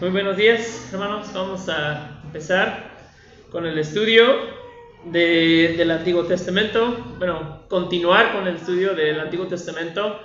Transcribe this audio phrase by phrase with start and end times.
[0.00, 1.32] Muy buenos días, hermanos.
[1.34, 2.90] Vamos a empezar
[3.50, 4.24] con el estudio
[5.04, 7.14] de- del Antiguo Testamento.
[7.18, 10.18] Bueno, continuar con el estudio del Antiguo Testamento.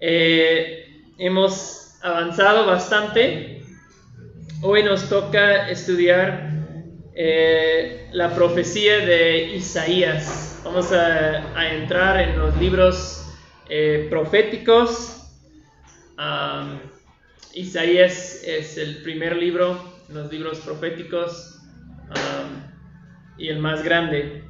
[0.00, 3.62] Eh, hemos avanzado bastante.
[4.62, 6.50] Hoy nos toca estudiar
[7.16, 10.60] eh, la profecía de Isaías.
[10.64, 13.26] Vamos a, a entrar en los libros
[13.68, 15.20] eh, proféticos.
[16.16, 16.80] Am,
[17.54, 21.60] Isaías es el primer libro en los libros proféticos
[22.08, 22.72] am,
[23.38, 24.42] y el más grande.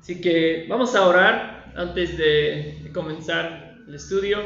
[0.00, 4.38] Así que vamos a orar antes de comenzar el estudio.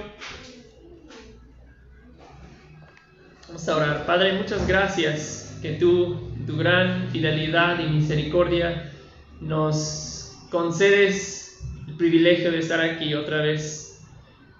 [3.48, 4.06] Vamos a orar.
[4.06, 8.92] Padre, muchas gracias que tú, tu gran fidelidad y misericordia,
[9.40, 13.87] nos concedes el privilegio de estar aquí otra vez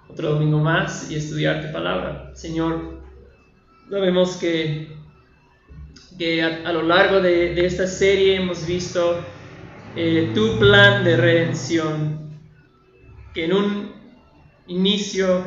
[0.09, 2.31] otro domingo más y estudiar tu palabra.
[2.35, 2.99] Señor,
[3.89, 4.87] sabemos que,
[6.17, 9.23] que a, lo largo de, de, esta serie hemos visto
[9.95, 12.39] eh, tu plan de redención,
[13.33, 13.91] que en un
[14.67, 15.45] inicio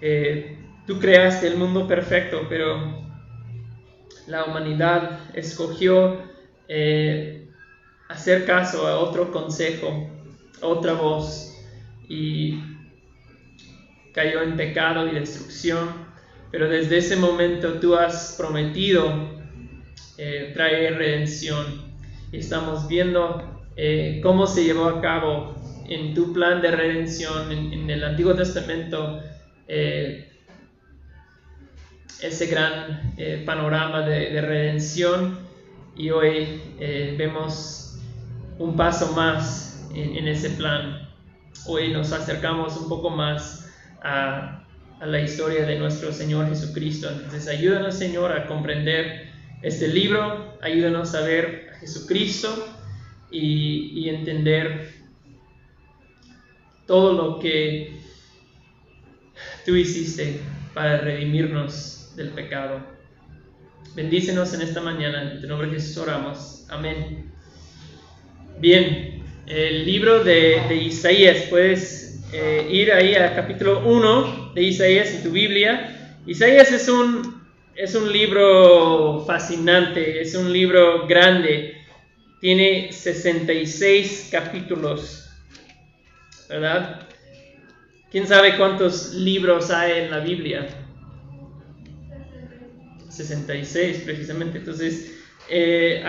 [0.00, 3.08] eh, tú creaste el mundo perfecto, pero
[4.26, 6.18] la humanidad escogió
[6.68, 7.48] eh,
[8.08, 10.08] hacer caso a otro consejo,
[10.62, 11.52] a otra voz,
[12.08, 12.69] y
[14.12, 15.88] cayó en pecado y destrucción,
[16.50, 19.30] pero desde ese momento tú has prometido
[20.18, 21.90] eh, traer redención.
[22.32, 25.54] Y estamos viendo eh, cómo se llevó a cabo
[25.88, 29.20] en tu plan de redención en, en el Antiguo Testamento
[29.66, 30.30] eh,
[32.22, 35.38] ese gran eh, panorama de, de, redención
[35.96, 37.98] y hoy eh, vemos
[38.58, 41.08] un paso más en, en ese plan.
[41.66, 43.59] Hoy nos acercamos un poco más
[44.02, 44.56] a,
[45.00, 47.08] la historia de nuestro Señor Jesucristo.
[47.10, 49.30] Entonces ayúdanos Señor a comprender
[49.62, 52.68] este libro, ayúdanos a ver a Jesucristo
[53.30, 54.92] y, y entender
[56.86, 57.98] todo lo que
[59.64, 60.40] tú hiciste
[60.74, 62.80] para redimirnos del pecado.
[63.94, 66.66] Bendícenos en esta mañana, en tu nombre Jesús oramos.
[66.68, 67.32] Amén.
[68.58, 75.08] Bien, el libro de, de Isaías, puedes eh, ir ahí al capítulo 1 de Isaías
[75.10, 76.16] en tu Biblia.
[76.26, 77.42] Isaías es un,
[77.74, 81.76] es un libro fascinante, es un libro grande,
[82.40, 85.28] tiene 66 capítulos,
[86.48, 87.08] ¿verdad?
[88.10, 90.68] ¿Quién sabe cuántos libros hay en la Biblia?
[93.08, 94.58] 66 precisamente.
[94.58, 96.02] Entonces, eh,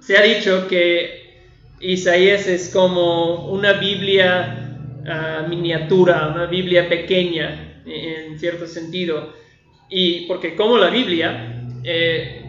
[0.00, 1.22] se ha dicho que
[1.80, 4.61] Isaías es como una Biblia
[5.48, 9.32] miniatura, una Biblia pequeña en cierto sentido.
[9.88, 12.42] Y porque como la Biblia, eh,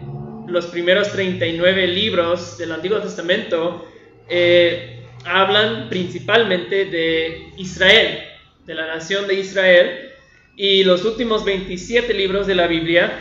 [0.46, 3.86] los primeros 39 libros del Antiguo Testamento
[4.28, 8.20] eh, hablan principalmente de Israel,
[8.64, 10.10] de la nación de Israel,
[10.56, 13.12] y los últimos 27 libros de la Biblia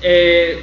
[0.00, 0.58] eh,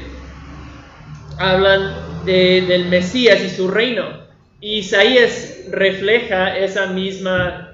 [1.37, 4.27] hablan de, del Mesías y su reino.
[4.59, 7.68] Y Isaías refleja esa misma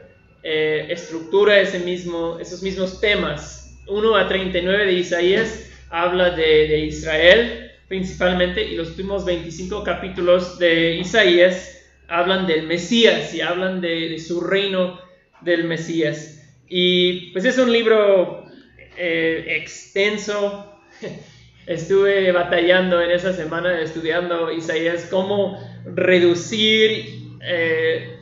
[0.48, 3.82] eh, estructura, ese mismo, esos mismos temas.
[3.88, 10.98] 1 a 39 de Isaías habla de, Israel principalmente y los últimos 25 capítulos de
[10.98, 15.00] Isaías hablan del Mesías y hablan de, de su reino
[15.42, 16.44] del Mesías.
[16.68, 18.46] Y pues es un libro
[18.98, 20.80] eh, extenso,
[21.66, 28.15] estuve batallando en esa semana estudiando Isaías cómo reducir eh,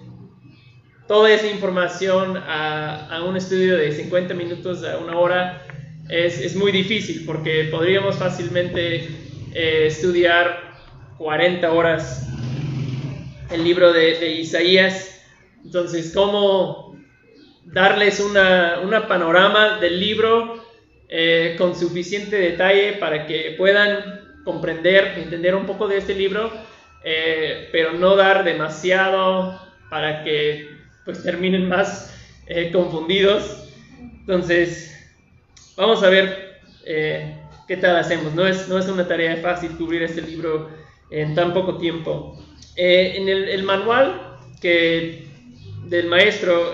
[1.14, 5.62] toda esa información a, a, un estudio de 50 minutos a una hora.
[6.10, 9.10] Es, es muy difícil porque podríamos fácilmente
[9.54, 10.74] eh, estudiar
[11.20, 12.28] 40 horas
[13.52, 15.24] el libro de, Isaías.
[15.64, 16.98] Entonces, ¿cómo
[17.64, 20.66] darles una, una panorama del libro
[21.10, 26.52] eh, con suficiente detalle para que puedan comprender, entender un poco de este libro,
[27.04, 29.62] eh, pero no dar demasiado
[29.92, 30.73] para que
[31.06, 32.14] pues terminen más
[32.48, 33.70] eh, confundidos.
[34.22, 34.94] Entonces,
[35.76, 37.36] vamos a ver eh,
[37.68, 38.34] qué tal hacemos.
[38.34, 40.70] No es, no es una tarea fácil cubrir este libro
[41.10, 42.38] en tan poco tiempo.
[42.76, 45.28] Eh, en el, manual que
[45.86, 46.74] del maestro,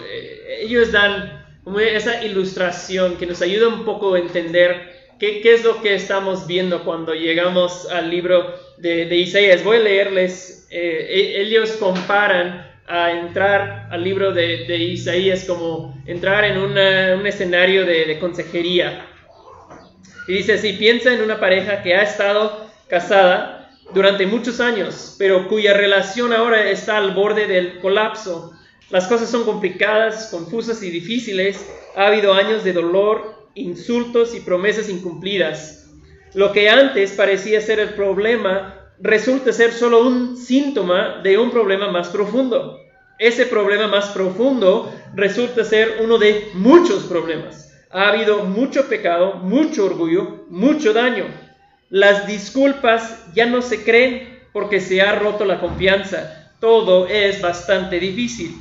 [0.61, 1.45] ellos dan
[1.77, 6.47] esa ilustración que nos ayuda un poco a entender qué, qué es lo que estamos
[6.47, 9.63] viendo cuando llegamos al libro de, de Isaías.
[9.63, 16.43] Voy a leerles, eh, ellos comparan a entrar al libro de, de Isaías como entrar
[16.43, 16.75] en un
[17.27, 19.05] escenario de, de consejería.
[20.27, 25.47] Y dice así, piensa en una pareja que ha estado casada durante muchos años, pero
[25.47, 28.53] cuya relación ahora está al borde del colapso.
[28.89, 31.63] Las cosas son complicadas, confusas y difíciles.
[31.95, 35.91] Ha habido años de dolor, insultos y promesas incumplidas.
[36.33, 41.91] Lo que antes parecía ser el problema resulta ser solo un síntoma de un problema
[41.91, 42.79] más profundo.
[43.17, 47.73] Ese problema más profundo resulta ser uno de muchos problemas.
[47.91, 51.25] Ha habido mucho pecado, mucho orgullo, mucho daño.
[51.89, 56.53] Las disculpas ya no se creen porque se ha roto la confianza.
[56.59, 58.55] Todo es bastante difícil.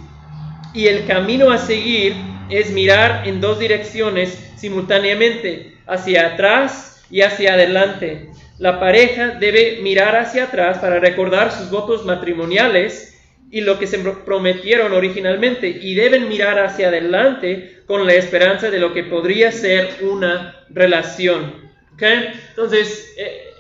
[0.73, 2.15] Y el camino a seguir
[2.49, 8.31] es mirar en dos direcciones simultáneamente, hacia atrás y hacia adelante.
[8.59, 13.15] La pareja debe mirar hacia atrás para recordar sus votos matrimoniales
[13.51, 18.81] y lo que se prometieron originalmente y deben mirar hacia adelante con la esperanza de
[18.81, 21.69] lo que podría ser una relación.
[22.01, 23.51] Entonces, eh,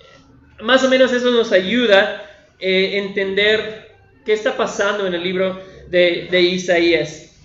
[0.61, 2.23] más o menos eso nos ayuda a
[2.61, 3.89] eh, entender
[4.25, 7.37] qué está pasando en el libro de, Isaías.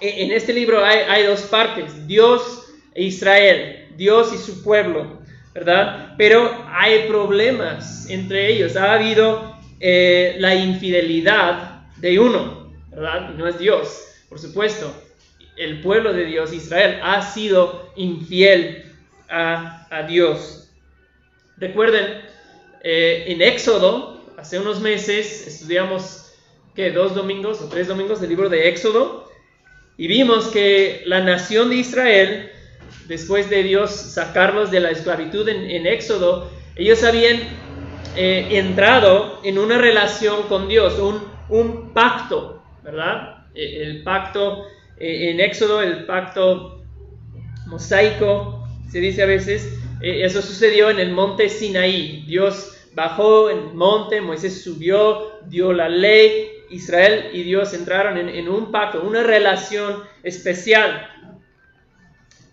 [0.00, 5.21] E, en este libro hay dos partes, Dios e Israel, Dios y su pueblo,
[5.54, 6.14] ¿verdad?
[6.16, 8.76] Pero hay problemas entre ellos.
[8.76, 13.30] Ha habido eh, la infidelidad de uno, ¿verdad?
[13.30, 14.94] No es Dios, por supuesto.
[15.56, 18.84] El pueblo de Dios, Israel, ha sido infiel
[19.28, 20.70] a, Dios.
[21.58, 22.22] Recuerden,
[22.82, 26.34] eh, en Éxodo, hace unos meses, estudiamos,
[26.74, 26.90] ¿qué?
[26.90, 29.30] Dos domingos o tres domingos del libro de Éxodo,
[29.96, 32.50] y vimos que la nación de Israel,
[33.08, 37.38] después de Dios sacarlos de la esclavitud en, en Éxodo, ellos habían
[38.14, 40.98] eh, entrado en una relación con Dios,
[41.48, 43.46] un, pacto, ¿verdad?
[43.54, 44.66] Eh, el pacto
[44.98, 46.82] eh, en Éxodo, el pacto
[47.66, 52.24] mosaico, se dice a veces, eso sucedió en el monte Sinaí.
[52.26, 58.28] Dios bajó en el monte, Moisés subió, dio la ley, Israel y Dios entraron en,
[58.28, 61.08] en un pacto, una relación especial.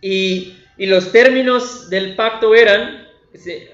[0.02, 3.06] Y, los términos del pacto eran,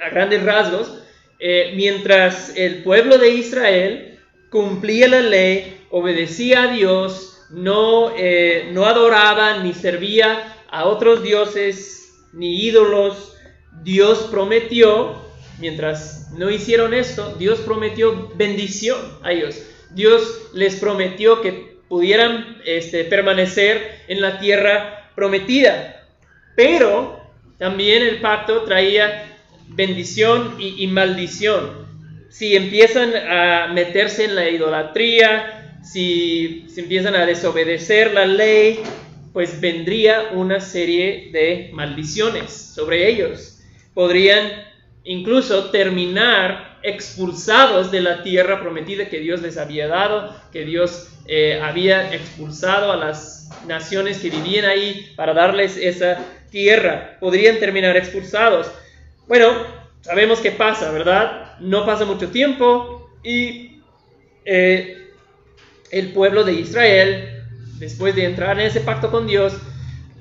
[0.03, 1.03] a grandes rasgos,
[1.39, 4.19] eh, mientras el pueblo de Israel
[4.49, 12.11] cumplía la ley, obedecía a Dios, no, eh, no adoraba ni servía a otros dioses
[12.33, 13.35] ni ídolos,
[13.83, 15.21] Dios prometió,
[15.59, 19.61] mientras no hicieron esto, Dios prometió bendición a ellos.
[19.91, 26.04] Dios les prometió que pudieran este, permanecer en la tierra prometida.
[26.55, 27.19] Pero
[27.57, 29.25] también el pacto traía
[29.67, 31.85] bendición y, maldición.
[32.29, 38.79] Si empiezan a meterse en la idolatría, si, empiezan a desobedecer la ley,
[39.33, 43.59] pues vendría una serie de maldiciones sobre ellos.
[43.93, 44.65] Podrían
[45.03, 51.59] incluso terminar expulsados de la tierra prometida que Dios les había dado, que Dios eh,
[51.61, 56.23] había expulsado a las naciones que vivían ahí para darles esa
[56.55, 57.17] tierra.
[57.19, 58.71] Podrían terminar expulsados.
[59.27, 59.51] Bueno,
[59.99, 61.59] sabemos qué pasa, ¿verdad?
[61.59, 63.81] No pasa mucho tiempo y
[64.45, 65.09] eh,
[65.91, 67.43] el pueblo de Israel,
[67.77, 69.57] después de entrar en ese pacto con Dios,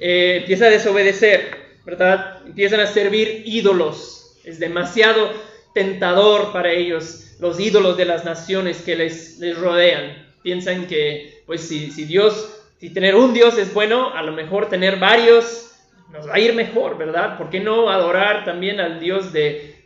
[0.01, 2.41] eh, empieza a desobedecer, ¿verdad?
[2.45, 4.41] Empiezan a servir ídolos.
[4.43, 5.31] Es demasiado
[5.73, 10.27] tentador para ellos los ídolos de las naciones que les, les rodean.
[10.43, 14.69] Piensan que, pues, si, si Dios, si tener un Dios es bueno, a lo mejor
[14.69, 15.71] tener varios
[16.15, 17.37] nos va a ir mejor, ¿verdad?
[17.37, 19.83] ¿Por qué no adorar también al Dios de,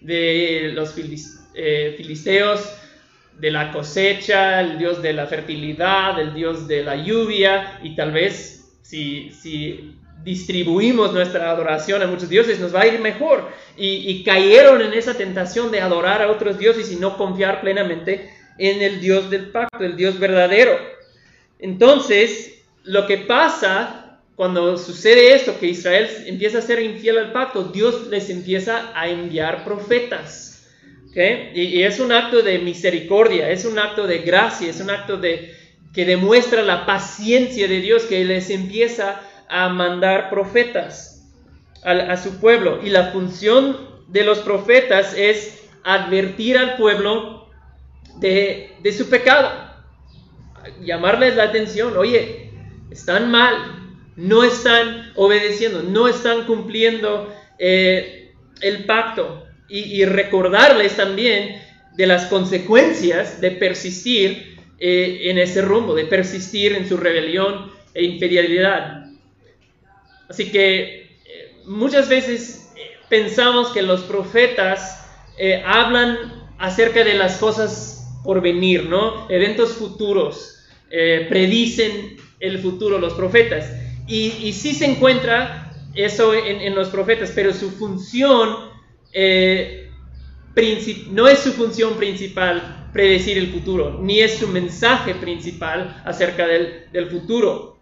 [0.74, 0.94] los
[1.54, 2.70] eh, filisteos,
[3.38, 7.80] de la cosecha, el Dios de la fertilidad, el Dios de la lluvia?
[7.82, 13.00] Y tal vez si, si distribuimos nuestra adoración a muchos dioses, nos va a ir
[13.00, 13.48] mejor.
[13.78, 18.30] Y, y, cayeron en esa tentación de adorar a otros dioses y no confiar plenamente
[18.58, 20.76] en el Dios del pacto, el Dios verdadero.
[21.58, 24.07] Entonces, lo que pasa
[24.38, 29.08] cuando sucede esto, que Israel empieza a ser infiel al pacto, Dios les empieza a
[29.08, 30.64] enviar profetas.
[31.12, 35.56] Y, es un acto de misericordia, es un acto de gracia, es un acto de,
[35.92, 41.28] que demuestra la paciencia de Dios, que les empieza a mandar profetas
[41.82, 42.78] a, su pueblo.
[42.84, 43.76] Y la función
[44.06, 47.48] de los profetas es advertir al pueblo
[48.20, 49.50] de, de su pecado,
[50.80, 52.52] llamarles la atención, oye,
[52.92, 53.77] están mal,
[54.18, 61.62] no están obedeciendo, no están cumpliendo eh, el pacto y, recordarles también
[61.94, 68.02] de las consecuencias de persistir eh, en ese rumbo, de persistir en su rebelión e
[68.02, 69.04] infidelidad.
[70.28, 72.72] Así que eh, muchas veces
[73.08, 75.06] pensamos que los profetas
[75.64, 76.18] hablan
[76.58, 79.30] acerca de las cosas por venir, ¿no?
[79.30, 80.66] Eventos futuros,
[81.28, 83.70] predicen el futuro los profetas.
[84.08, 88.70] Y, y sí se encuentra eso en, los profetas, pero su función
[89.12, 89.90] eh,
[91.10, 97.08] no es su función principal predecir el futuro, ni es su mensaje principal acerca del,
[97.10, 97.78] futuro.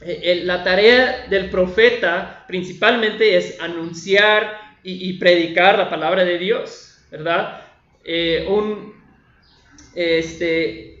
[0.00, 7.62] Eh, la tarea del profeta principalmente es anunciar y, predicar la palabra de Dios, ¿verdad?
[8.04, 8.94] Eh, un,
[9.94, 10.91] este,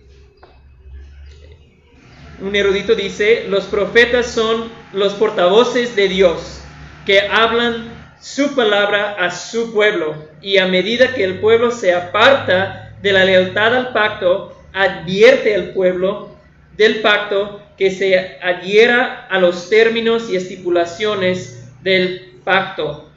[2.40, 6.60] un erudito dice, los profetas son los portavoces de Dios
[7.06, 12.96] que hablan su palabra a su pueblo y a medida que el pueblo se aparta
[13.02, 16.36] de la lealtad al pacto, advierte al pueblo
[16.76, 23.08] del pacto que se adhiera a los términos y estipulaciones del pacto.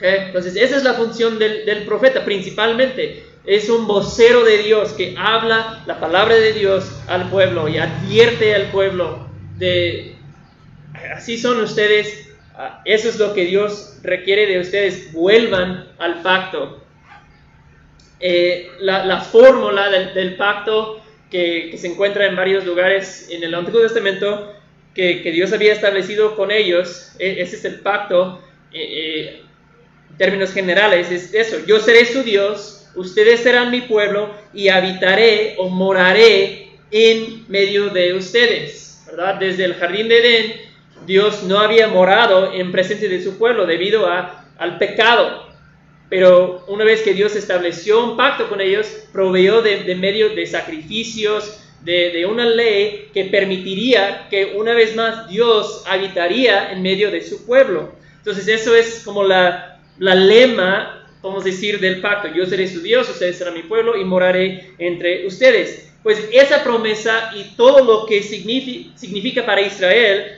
[0.00, 3.24] Entonces, esa es la función del, profeta principalmente.
[3.44, 8.54] Es un vocero de Dios que habla la palabra de Dios al pueblo y advierte
[8.54, 10.16] al pueblo de,
[11.14, 16.82] así son ustedes, ah, eso es lo que Dios requiere de ustedes, vuelvan al pacto.
[18.20, 24.54] Eh, la, fórmula del pacto que, se encuentra en varios lugares en el Antiguo Testamento
[24.94, 27.12] que, Dios había establecido con ellos.
[27.18, 28.40] E, ese es el pacto.
[28.72, 29.42] Eh, eh,
[30.10, 31.64] en términos generales, es eso.
[31.66, 38.14] Yo seré su Dios, ustedes serán mi pueblo y habitaré o moraré en medio de
[38.14, 39.04] ustedes.
[39.38, 40.52] Desde el jardín de Edén,
[41.06, 45.50] Dios no había morado en presencia de su pueblo debido a, al pecado.
[46.08, 51.58] Pero una vez que Dios estableció un pacto con ellos, proveyó de, medio de sacrificios,
[51.82, 57.46] de, una ley que permitiría que una vez más Dios habitaría en medio de su
[57.46, 57.92] pueblo.
[58.18, 62.28] Entonces eso es como la, la lema, vamos a decir, del pacto.
[62.34, 65.92] Yo seré su Dios, ustedes serán mi pueblo y moraré entre ustedes.
[66.02, 70.32] Pues esa promesa y todo lo que significa, para Israel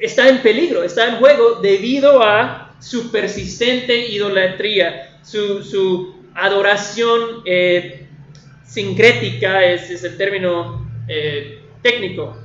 [0.00, 8.06] está en peligro, está en juego debido a su persistente idolatría su, adoración eh,
[8.64, 12.36] sincrética, es, es, el término eh, técnico.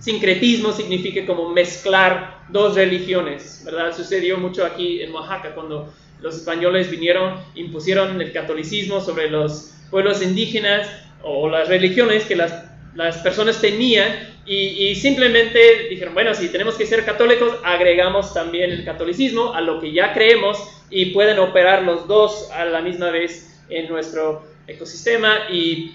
[0.00, 3.96] Sincretismo significa como mezclar dos religiones, ¿verdad?
[3.96, 10.22] Sucedió mucho aquí en Oaxaca cuando los españoles vinieron, impusieron el catolicismo sobre los pueblos
[10.22, 10.88] indígenas
[11.22, 14.08] o las religiones que las, las personas tenían
[14.44, 19.60] y, y, simplemente dijeron, bueno, si tenemos que ser católicos, agregamos también el catolicismo a
[19.60, 20.58] lo que ya creemos
[20.90, 25.92] y pueden operar los dos a la misma vez en nuestro ecosistema y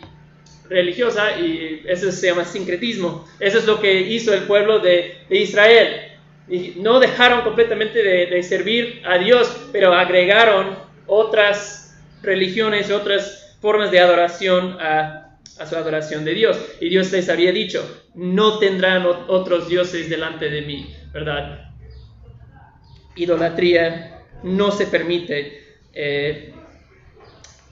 [0.70, 3.26] religiosa y eso se llama sincretismo.
[3.40, 6.13] Eso es lo que hizo el pueblo de, Israel.
[6.78, 10.76] No dejaron completamente de, servir a Dios, pero agregaron
[11.08, 16.58] otras religiones, otras formas de adoración a, a su adoración de Dios.
[16.82, 21.72] Y Dios les había dicho, no tendrán otros dioses delante de mí, ¿verdad?
[23.16, 26.54] Idolatría no se permite eh,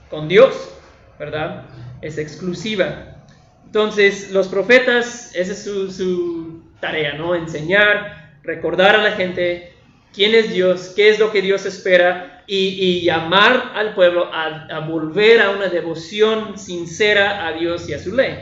[0.08, 0.72] con Dios,
[1.18, 1.66] ¿verdad?
[2.00, 3.24] Es exclusiva.
[3.66, 7.34] Entonces, los profetas, esa es su, tarea, ¿no?
[7.34, 9.72] Enseñar, recordar a la gente
[10.12, 15.40] quién es Dios, qué es lo que Dios espera y, llamar al pueblo a, volver
[15.40, 18.36] a una devoción sincera a Dios y a su ley.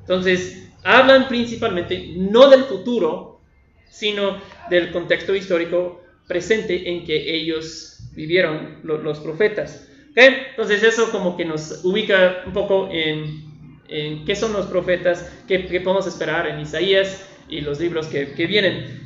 [0.00, 3.40] Entonces, hablan principalmente no del futuro,
[3.90, 4.38] sino
[4.70, 9.88] del contexto histórico presente en que ellos vivieron los profetas.
[10.14, 16.06] Entonces eso como que nos ubica un poco en qué son los profetas, qué, podemos
[16.06, 19.01] esperar en Isaías y los libros que, vienen.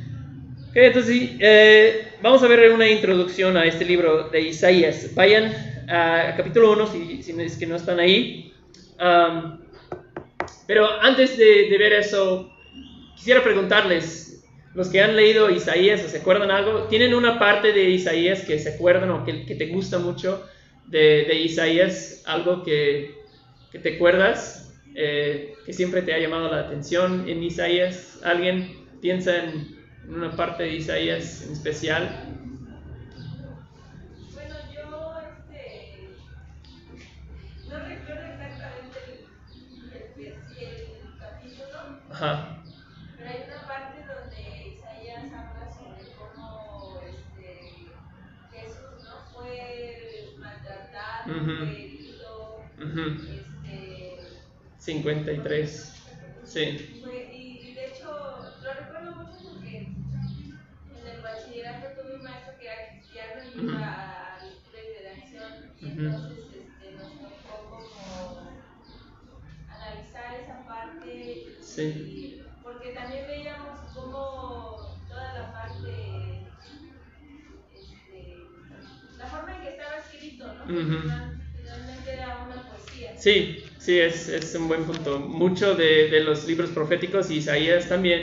[0.84, 5.14] Entonces eh, vamos a ver una introducción a este libro de Isaías.
[5.14, 5.52] Vayan
[5.88, 8.52] a, capítulo 1 si, si, es que no están ahí.
[10.66, 12.52] pero antes de, de ver eso,
[13.14, 14.26] quisiera preguntarles,
[14.76, 18.58] los que han leído Isaías o se acuerdan algo, tienen una parte de Isaías que
[18.58, 20.46] se acuerdan o que, te gusta mucho
[20.86, 23.14] de, Isaías, algo que,
[23.82, 28.20] te acuerdas, eh, que siempre te ha llamado la atención en Isaías.
[28.22, 29.75] ¿Alguien piensa en,
[30.08, 32.34] una parte de Isaías en especial?
[34.34, 36.08] Bueno, yo este,
[37.68, 38.98] no recuerdo exactamente
[40.16, 40.22] el,
[40.58, 42.00] el capítulo.
[42.10, 42.52] Ajá.
[51.26, 51.96] Uh
[54.78, 55.92] 53.
[56.44, 56.62] Sí.
[57.32, 58.08] Y, de hecho,
[58.62, 62.28] lo recuerdo mucho porque en el bachillerato tuve un
[63.62, 68.40] maestro que era cristiano y Entonces, este, nos tocó como
[69.68, 71.56] analizar esa parte.
[71.60, 72.42] Sí.
[72.62, 76.46] porque también veíamos cómo toda la parte,
[77.74, 78.36] este,
[79.18, 80.64] la forma en que estaba escrito, ¿no?
[80.64, 83.16] Finalmente era una poesía.
[83.16, 85.18] Sí, sí, es, es un buen punto.
[85.20, 88.22] Mucho de, de los libros proféticos, Isaías también,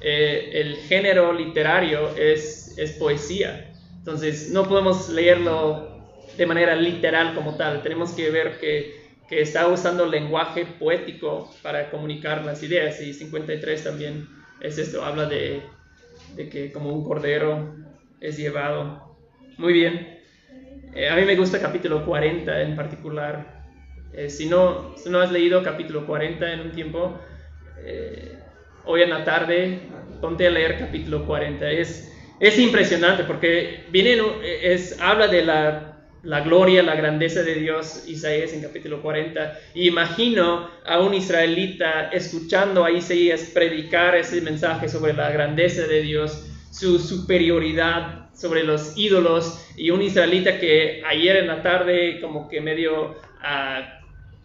[0.00, 3.73] eh, el género literario es, es poesía.
[4.04, 5.88] Entonces, no podemos leerlo
[6.36, 7.82] de manera literal como tal.
[7.82, 13.00] Tenemos que ver que, que está usando lenguaje poético para comunicar las ideas.
[13.00, 14.28] Y 53 también
[14.60, 15.62] es esto, habla de,
[16.36, 17.76] de que como un cordero
[18.20, 19.16] es llevado.
[19.56, 20.18] Muy bien.
[20.94, 23.64] Eh, a mí me gusta capítulo 40 en particular.
[24.12, 27.18] Eh, si, no, si no has leído capítulo 40 en un tiempo,
[27.78, 28.38] eh,
[28.84, 29.80] hoy en la tarde
[30.20, 31.70] ponte a leer capítulo 40.
[31.70, 32.10] Es,
[32.40, 34.18] es impresionante porque viene,
[34.62, 39.58] es, habla de la, la, gloria, la grandeza de Dios, Isaías en capítulo 40.
[39.74, 46.02] Y imagino a un israelita escuchando a Isaías predicar ese mensaje sobre la grandeza de
[46.02, 52.48] Dios, su superioridad sobre los ídolos y un israelita que ayer en la tarde como
[52.48, 54.00] que medio a,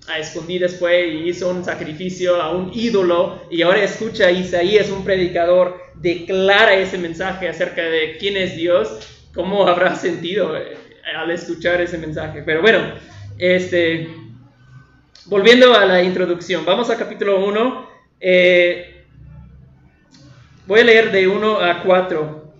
[0.07, 4.89] a escondidas fue y hizo un sacrificio a un ídolo y ahora escucha a Isaías,
[4.89, 10.77] un predicador, declara ese mensaje acerca de quién es Dios, cómo habrá sentido eh,
[11.15, 12.43] al escuchar ese mensaje.
[12.45, 12.79] Pero bueno,
[13.37, 14.09] este,
[15.25, 17.89] volviendo a la introducción, vamos a capítulo 1.
[18.21, 19.05] Eh,
[20.67, 22.53] voy a leer de 1 a 4.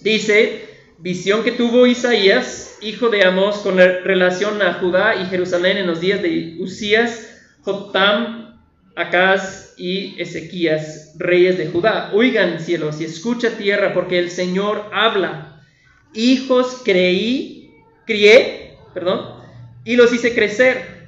[0.00, 0.68] Dice,
[0.98, 6.00] visión que tuvo Isaías, hijo de Amós, con relación a Judá y Jerusalén en los
[6.00, 8.43] días de Usías, Jotam,
[8.96, 12.10] Acaz y Ezequías, reyes de Judá.
[12.12, 15.62] Oigan cielos y escucha tierra, porque el Señor habla.
[16.14, 17.72] Hijos creí,
[18.06, 19.42] crié, perdón,
[19.84, 21.06] y los hice crecer,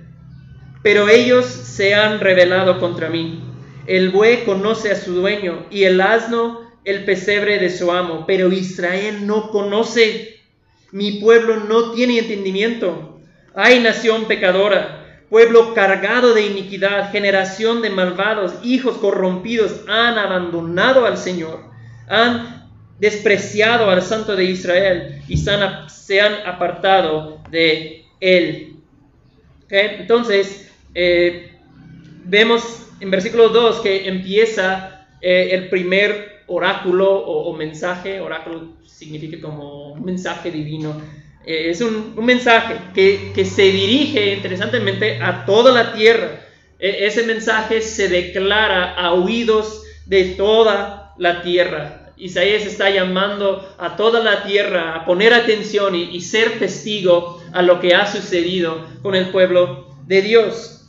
[0.83, 3.40] pero ellos se han rebelado contra mí.
[3.87, 8.53] El buey conoce a su dueño y el asno el pesebre de su amo, pero
[8.53, 10.40] Israel no conoce.
[10.92, 13.20] Mi pueblo no tiene entendimiento.
[13.55, 15.06] Hay nación pecadora,
[15.37, 21.61] pueblo cargado de iniquidad, generación de malvados, hijos corrompidos, han abandonado al Señor,
[22.09, 22.66] han
[22.99, 28.77] despreciado al Santo de Israel y se han apartado de él.
[29.68, 31.53] Entonces, eh,
[32.25, 39.96] vemos en versículo 2 que empieza eh, el primer oráculo o, mensaje, oráculo significa como
[39.96, 40.99] mensaje divino,
[41.46, 46.40] eh, es un, mensaje que, se dirige interesantemente a toda la tierra.
[46.78, 52.12] E, ese mensaje se declara a oídos de toda la tierra.
[52.16, 57.78] Isaías está llamando a toda la tierra a poner atención y, ser testigo a lo
[57.78, 60.85] que ha sucedido con el pueblo de Dios.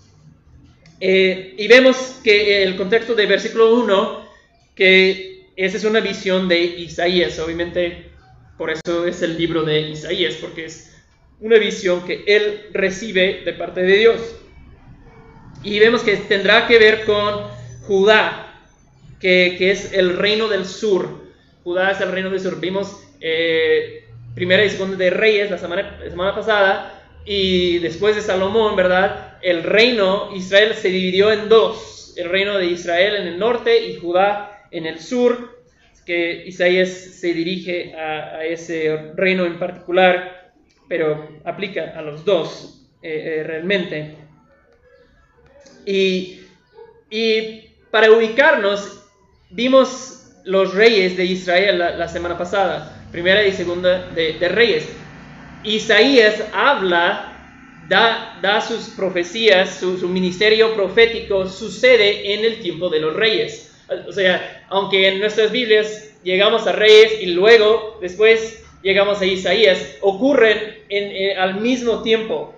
[1.00, 4.28] Eh, y vemos que el contexto del versículo 1,
[4.74, 8.17] que esa es una visión de Isaías, obviamente
[8.58, 10.96] por eso es el libro de Isaías, porque es
[11.40, 14.36] una visión que él recibe de parte de Dios.
[15.64, 17.48] Y vemos que tendrá que ver con
[17.84, 18.64] Judá,
[19.20, 21.28] que, es el reino del sur.
[21.64, 22.60] Judá es el reino del sur.
[22.60, 28.22] Vimos eh, primera y segunda de Reyes la semana, la semana pasada, y después de
[28.22, 29.38] Salomón, ¿verdad?
[29.42, 33.98] El reino Israel se dividió en dos, el reino de Israel en el norte y
[33.98, 35.57] Judá en el sur,
[36.08, 40.54] que Isaías se dirige a, ese reino en particular,
[40.88, 44.16] pero aplica a los dos eh, eh, realmente.
[45.86, 46.40] Y,
[47.92, 49.04] para ubicarnos,
[49.50, 54.88] vimos los reyes de Israel la, semana pasada, primera y segunda de, reyes.
[55.64, 63.00] Isaías habla, da, da sus profecías, su, su ministerio profético sucede en el tiempo de
[63.02, 63.74] los reyes.
[64.08, 69.98] O sea, aunque en nuestras Biblias llegamos a Reyes y luego después llegamos a Isaías,
[70.02, 72.54] ocurren en, al mismo tiempo.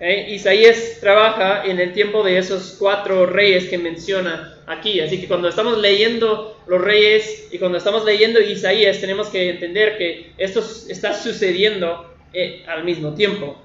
[0.00, 5.00] Isaías trabaja en el tiempo de esos cuatro reyes que menciona aquí.
[5.00, 9.96] Así que cuando estamos leyendo los reyes y cuando estamos leyendo Isaías, tenemos que entender
[9.96, 13.62] que esto está sucediendo eh, al mismo tiempo.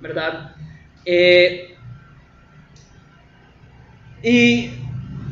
[0.00, 0.54] ¿Verdad?
[1.04, 1.74] Eh,
[4.22, 4.70] y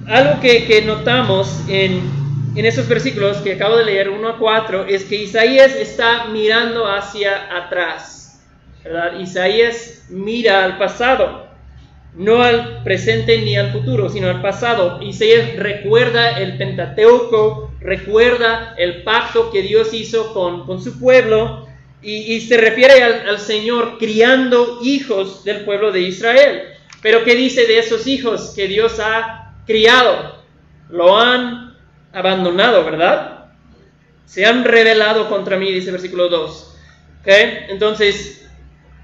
[0.06, 2.20] algo que, notamos en,
[2.56, 7.56] esos versículos que acabo de leer, 1 a 4, es que Isaías está mirando hacia
[7.56, 8.40] atrás.
[8.84, 9.18] ¿verdad?
[9.20, 11.46] Isaías mira al pasado,
[12.14, 15.00] no al presente ni al futuro, sino al pasado.
[15.02, 21.68] Isaías recuerda el Pentateuco, recuerda el pacto que Dios hizo con, con su pueblo
[22.02, 26.62] Y, se refiere al, Señor criando hijos del pueblo de Israel.
[27.02, 30.42] Pero ¿qué dice de esos hijos que Dios ha criado?
[30.88, 31.76] Lo han
[32.12, 33.46] abandonado, ¿verdad?
[34.26, 36.76] Se han rebelado contra mí, dice versículo 2.
[37.20, 37.66] ¿Okay?
[37.68, 38.48] Entonces,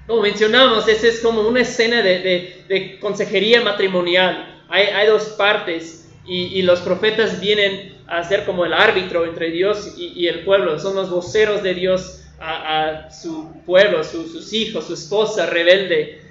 [0.07, 4.63] como mencionamos, esa es como una escena de, consejería matrimonial.
[4.69, 10.27] Hay, dos partes y, los profetas vienen a ser como el árbitro entre Dios y,
[10.27, 10.79] el pueblo.
[10.79, 16.21] Son los voceros de Dios a, su pueblo, sus hijos, su esposa rebelde.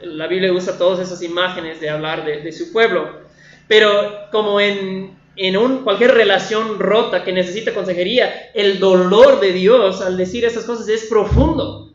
[0.00, 3.25] La Biblia usa todas esas imágenes de hablar de, su pueblo.
[3.68, 10.00] Pero como en, en un, cualquier relación rota que necesita consejería, el dolor de Dios
[10.00, 11.94] al decir esas cosas es profundo.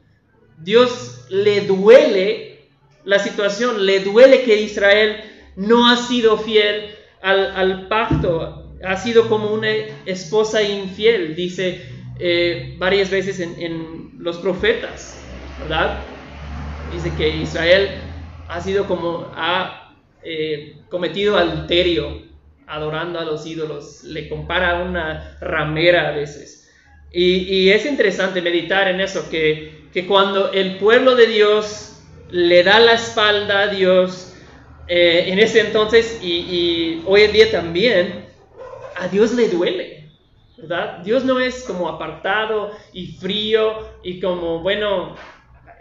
[0.57, 2.67] Dios le duele
[3.05, 5.17] la situación, le duele que Israel
[5.55, 9.69] no ha sido fiel al, al pacto, ha sido como una
[10.05, 11.81] esposa infiel, dice
[12.19, 15.19] eh, varias veces en, los profetas,
[15.59, 15.97] ¿verdad?
[16.93, 17.89] Dice que Israel
[18.47, 19.31] ha sido como,
[20.23, 22.23] eh, cometido adulterio,
[22.67, 26.69] adorando a los ídolos, le compara a una ramera a veces.
[27.13, 32.93] Y, es interesante meditar en eso, que, cuando el pueblo de Dios le da la
[32.93, 34.33] espalda a Dios,
[34.87, 38.25] eh, en ese entonces y, y hoy en día también,
[38.95, 40.01] a Dios le duele
[41.03, 45.15] Dios no es como apartado y frío y como, bueno,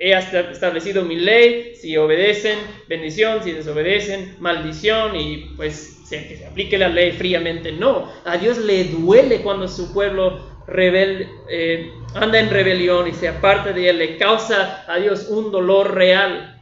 [0.00, 2.58] he establecido mi ley, si obedecen,
[2.88, 7.70] bendición, si desobedecen, maldición y pues que se aplique la ley fríamente.
[7.70, 13.28] No, a Dios le duele cuando su pueblo rebel, eh, anda en rebelión y se
[13.28, 16.58] aparta de él, le causa a Dios un dolor real,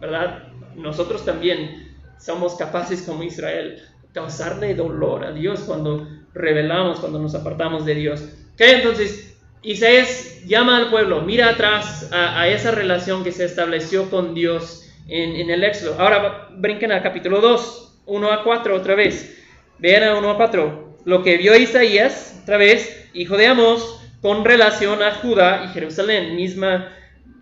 [0.00, 0.48] ¿verdad?
[0.74, 3.80] Nosotros también somos capaces como Israel
[4.12, 8.28] causarle dolor a Dios cuando revelamos, cuando nos apartamos de Dios.
[8.58, 9.35] Entonces,
[9.66, 15.50] Isaías llama al pueblo, mira atrás a, esa relación que se estableció con Dios en,
[15.50, 16.00] el Éxodo.
[16.00, 19.44] Ahora brinquen al capítulo 2, 1 a 4 otra vez.
[19.78, 20.98] Vean a 1 a 4.
[21.04, 26.36] Lo que vio Isaías, otra vez, hijo de Amos, con relación a Judá y Jerusalén,
[26.36, 26.92] misma,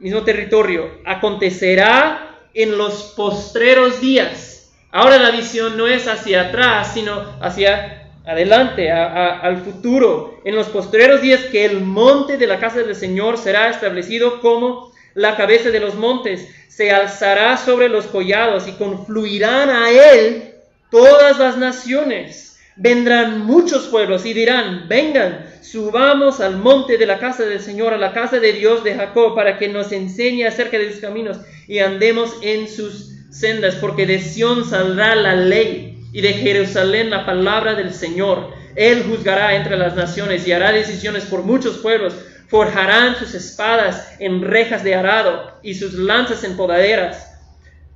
[0.01, 1.03] mismo territorio.
[1.05, 4.55] Acontecerá en los postreros días
[4.95, 10.41] Ahora la visión no es hacia atrás, sino hacia adelante, al futuro.
[10.45, 14.93] En los postreros días que el monte de la casa del Señor será establecido como
[15.15, 20.55] la cabeza de los montes, se alzará sobre los collados y confluirán a él
[20.91, 22.59] todas las naciones.
[22.77, 27.99] Vendrán muchos pueblos y dirán, vengan, subamos al monte de la casa del Señor, a
[27.99, 31.79] la casa de Dios de Jacob, para que nos enseñe acerca de sus caminos y
[31.79, 37.75] andemos en sus sendas, porque de Sión saldrá la ley y de Jerusalén la palabra
[37.75, 38.55] del Señor.
[38.77, 42.15] Él juzgará entre las naciones y hará decisiones por muchos pueblos.
[42.47, 47.37] Forjarán sus espadas en rejas de arado y sus lanzas en podaderas.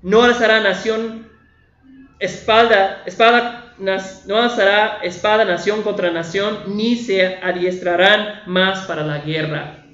[0.02, 1.28] No alzará nación
[2.18, 9.84] espada, espada, no alzará espada nación contra nación, ni se adiestrarán más para la guerra.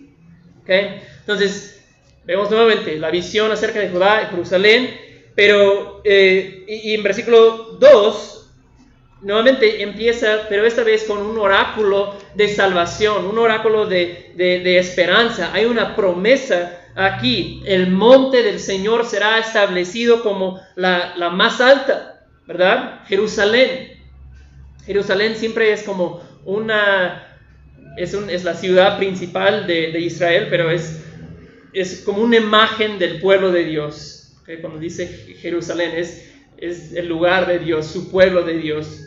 [0.62, 1.02] ¿Okay?
[1.20, 1.84] Entonces,
[2.24, 3.90] vemos nuevamente la visión acerca de
[4.30, 5.03] Jerusalén
[5.34, 8.50] pero, eh, y, en versículo 2,
[9.22, 15.50] nuevamente empieza, pero esta vez con un oráculo de salvación, un oráculo de, esperanza.
[15.52, 17.62] Hay una promesa aquí.
[17.66, 23.00] El monte del Señor será establecido como la, más alta, ¿verdad?
[23.08, 23.98] Jerusalén.
[24.86, 27.38] Jerusalén siempre es como una,
[27.96, 31.02] es, es la ciudad principal de, Israel, pero es,
[31.72, 34.23] es como una imagen del pueblo de Dios
[34.60, 35.06] cuando dice
[35.40, 39.00] Jerusalén es, es el lugar de Dios, su pueblo de Dios.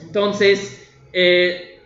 [0.00, 1.80] Entonces, eh,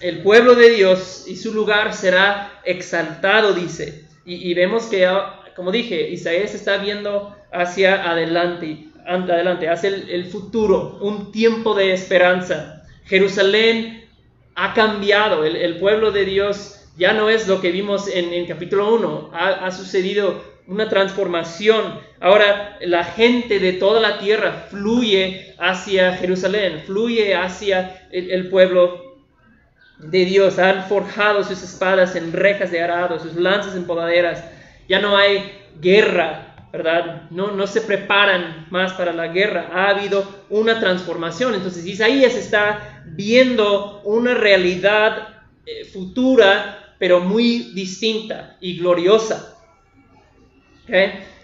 [0.00, 4.04] el pueblo de Dios y su lugar será exaltado, dice.
[4.26, 10.98] Y, vemos que, ah, como dije, Isaías está viendo hacia adelante, adelante hacia el, futuro,
[11.02, 12.82] un tiempo de esperanza.
[13.04, 14.08] Jerusalén
[14.54, 18.94] ha cambiado, el, pueblo de Dios ya no es lo que vimos en, en capítulo
[18.94, 22.00] 1, ha, ha sucedido una transformación.
[22.20, 29.18] Ahora la gente de toda la tierra fluye hacia Jerusalén, fluye hacia el, pueblo
[29.98, 30.58] de Dios.
[30.58, 34.44] Han forjado sus espadas en rejas de arado, sus lanzas en podaderas.
[34.88, 37.30] Ya no hay guerra, ¿verdad?
[37.30, 39.70] No, no se preparan más para la guerra.
[39.72, 41.54] Ha habido una transformación.
[41.54, 45.28] Entonces Isaías está viendo una realidad
[45.66, 49.53] eh, futura, pero muy distinta y gloriosa.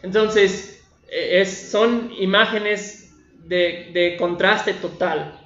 [0.02, 3.00] Entonces, es, son imágenes
[3.50, 5.38] de, contraste total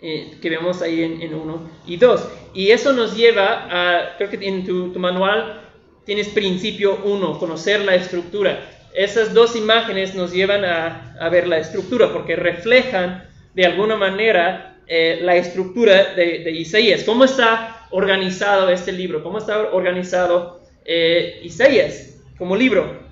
[0.00, 2.28] eh, que vemos ahí en 1 y 2.
[2.54, 5.62] Y eso nos lleva a, creo que en tu, manual
[6.04, 8.68] tienes principio 1, conocer la estructura.
[8.94, 15.20] Esas dos imágenes nos llevan a, ver la estructura porque reflejan de alguna manera eh,
[15.22, 17.04] la estructura de, Isaías.
[17.04, 19.22] ¿Cómo está organizado este libro?
[19.22, 23.09] ¿Cómo está organizado eh, Isaías como libro?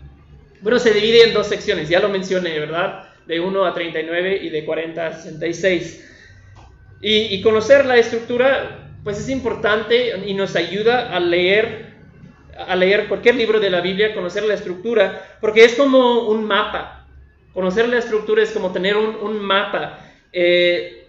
[0.61, 3.11] Bueno, se divide en dos secciones, ya lo mencioné, ¿verdad?
[3.27, 6.05] De 1 a 39 y de 40 a 66.
[7.01, 11.95] Y, conocer la estructura, pues es importante y nos ayuda a leer,
[12.57, 17.07] a leer cualquier libro de la Biblia, conocer la estructura, porque es como un mapa.
[17.53, 20.01] Conocer la estructura es como tener un, mapa.
[20.33, 21.07] Eh,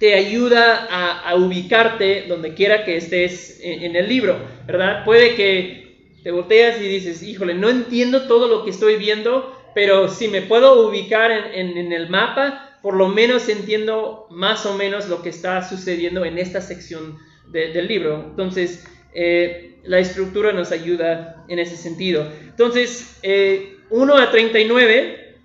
[0.00, 0.88] te ayuda
[1.24, 5.04] a, ubicarte donde quiera que estés en, el libro, ¿verdad?
[5.04, 5.81] Puede que
[6.22, 10.42] te volteas y dices, híjole, no entiendo todo lo que estoy viendo, pero si me
[10.42, 15.66] puedo ubicar en el mapa, por lo menos entiendo más o menos lo que está
[15.66, 17.16] sucediendo en esta sección
[17.52, 18.24] del libro.
[18.30, 22.28] Entonces, eh, la estructura nos ayuda en ese sentido.
[22.42, 25.36] Entonces, 1 eh, a 39,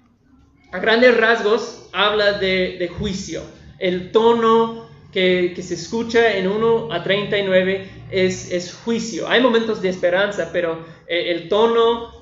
[0.72, 3.44] a grandes rasgos, habla de, juicio.
[3.78, 9.28] El tono que, se escucha en 1 a 39 es, es juicio.
[9.28, 12.16] Hay momentos de esperanza, pero eh, el tono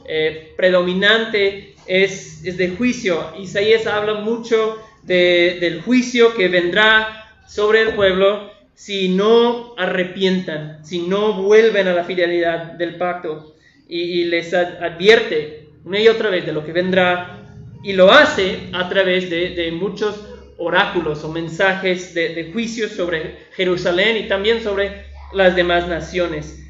[0.55, 3.33] predominante es, es de juicio.
[3.39, 11.41] Isaías habla mucho del juicio que vendrá sobre el pueblo si no arrepientan, si no
[11.41, 13.55] vuelven a la fidelidad del pacto.
[13.87, 17.39] Y, les advierte una y otra vez de lo que vendrá
[17.83, 24.27] y lo hace a través de, muchos oráculos o mensajes de, juicio sobre Jerusalén y
[24.27, 26.61] también sobre las demás naciones.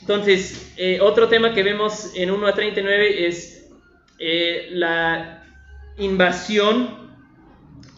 [0.00, 3.70] Entonces, eh, otro tema que vemos en 1 a 39 es
[4.18, 5.44] eh, la
[5.98, 7.12] invasión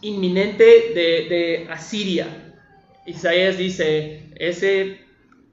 [0.01, 2.27] inminente de, Asiria.
[3.07, 4.99] Isaías dice, ese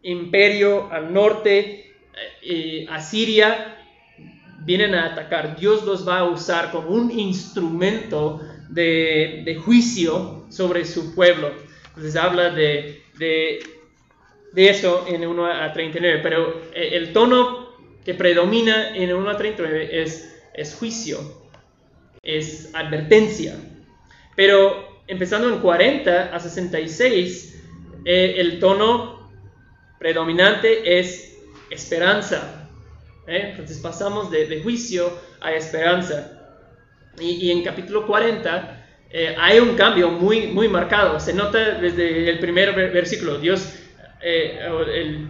[0.02, 1.94] imperio al norte,
[2.42, 3.78] eh, Asiria,
[4.64, 5.58] vienen a atacar.
[5.58, 11.52] Dios los va a usar como un instrumento de, juicio sobre su pueblo.
[11.88, 13.02] Entonces habla de,
[14.54, 17.68] eso en 1 a 39, pero eh, el tono
[18.04, 21.18] que predomina en 1 a 39 es, es juicio,
[22.22, 23.56] es advertencia.
[24.36, 27.62] Pero empezando en 40 a 66,
[28.04, 29.30] eh, el tono
[29.98, 31.38] predominante es
[31.70, 32.68] esperanza.
[33.26, 33.48] ¿eh?
[33.50, 36.38] Entonces pasamos de, juicio a esperanza.
[37.20, 41.20] Y, en capítulo 40 eh, hay un cambio muy, muy marcado.
[41.20, 43.38] Se nota desde el primer versículo.
[43.38, 43.74] Dios,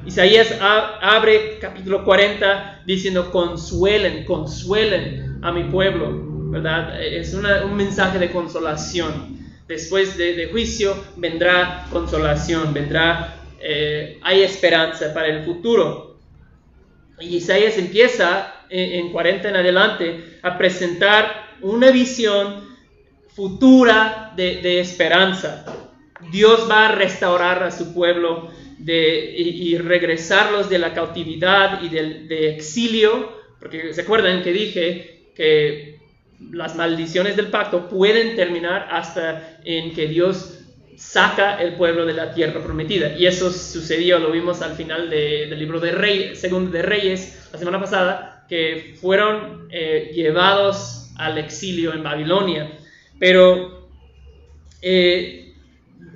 [0.06, 6.32] Isaías abre capítulo 40 diciendo, consuelen, consuelen a mi pueblo.
[6.52, 7.02] ¿verdad?
[7.02, 9.38] Es un mensaje de consolación.
[9.66, 16.18] Después de, juicio vendrá consolación, vendrá, eh, hay esperanza para el futuro.
[17.18, 22.68] Y Isaías empieza en, 40 en adelante a presentar una visión
[23.28, 25.64] futura de, esperanza.
[26.30, 28.50] Dios va a restaurar a su pueblo
[28.84, 35.30] de, y, regresarlos de la cautividad y del de exilio, porque se acuerdan que dije
[35.34, 36.00] que
[36.50, 40.58] las maldiciones del pacto pueden terminar hasta en que Dios
[40.96, 43.16] saca el pueblo de la tierra prometida.
[43.16, 47.58] Y eso sucedió, lo vimos al final del libro de Reyes, segundo de Reyes, la
[47.58, 52.72] semana pasada, que fueron eh, llevados al exilio en Babilonia.
[53.18, 53.88] Pero
[54.80, 55.41] eh,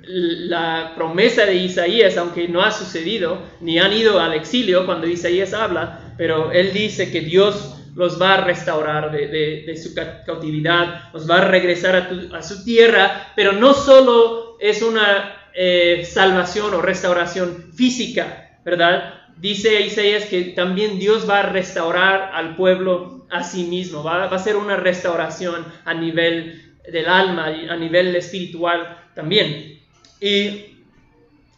[0.07, 5.53] la promesa de Isaías, aunque no ha sucedido, ni han ido al exilio cuando Isaías
[5.53, 11.39] habla, pero él dice que Dios los va a restaurar de, su cautividad, los va
[11.39, 18.59] a regresar a, su tierra, pero no solo es una eh, salvación o restauración física,
[18.63, 19.15] ¿verdad?
[19.37, 24.39] Dice Isaías que también Dios va a restaurar al pueblo a sí mismo, va, a
[24.39, 29.76] ser una restauración a nivel del alma, a nivel espiritual también.
[30.19, 30.77] Y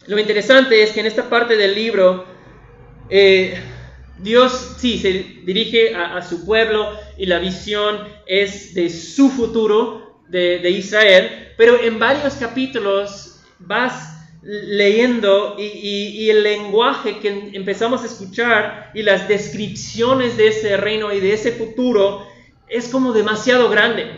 [0.06, 2.24] lo interesante es que en esta parte del libro,
[3.08, 3.58] eh,
[4.18, 5.12] Dios sí se
[5.44, 11.98] dirige a, su pueblo y la visión es de su futuro de, Israel, pero en
[11.98, 20.48] varios capítulos vas leyendo y, el lenguaje que empezamos a escuchar y las descripciones de
[20.48, 22.26] ese reino y de ese futuro
[22.68, 24.10] es como demasiado grande,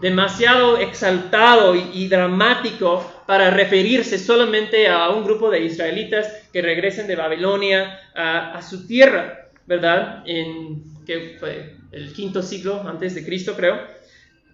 [0.00, 7.14] demasiado exaltado y dramático para referirse solamente a un grupo de israelitas que regresen de
[7.14, 10.24] Babilonia a, su tierra, ¿verdad?
[10.26, 13.78] En que fue el quinto siglo antes de Cristo, creo.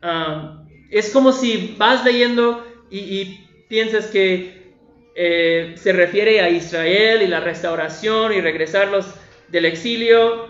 [0.02, 4.74] Ah, es como si vas leyendo y, piensas que
[5.14, 9.06] eh, se refiere a Israel y la restauración y regresarlos
[9.48, 10.48] del exilio,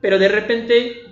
[0.00, 1.04] pero de repente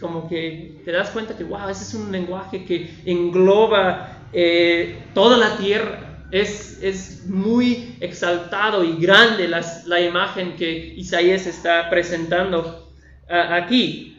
[0.00, 5.36] como que te das cuenta que, wow, ese es un lenguaje que engloba eh, toda
[5.36, 6.02] la tierra.
[6.32, 12.92] Es, es, muy exaltado y grande la imagen que Isaías está presentando
[13.28, 14.16] aquí.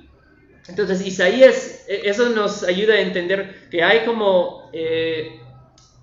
[0.68, 5.40] Entonces, Isaías, e, eso nos ayuda a entender que hay como eh,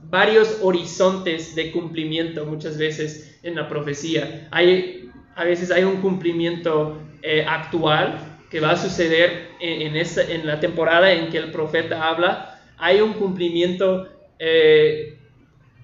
[0.02, 4.48] varios horizontes de cumplimiento muchas veces en la profecía.
[4.50, 8.18] Hay, a veces hay un cumplimiento eh, actual
[8.50, 12.53] que va a suceder en, en, la temporada en que el profeta habla.
[12.78, 14.08] Hay un cumplimiento
[14.38, 15.18] eh,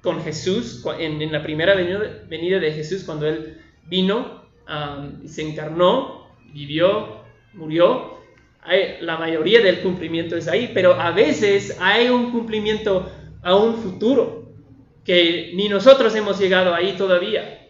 [0.03, 4.44] con Jesús, en, la primera venida, de Jesús, cuando Él vino,
[5.22, 7.22] y se encarnó, vivió,
[7.55, 8.18] murió.
[9.00, 13.11] La mayoría del cumplimiento es ahí, pero a veces hay un cumplimiento
[13.42, 14.40] a un futuro
[15.05, 17.68] que ni nosotros hemos llegado ahí todavía.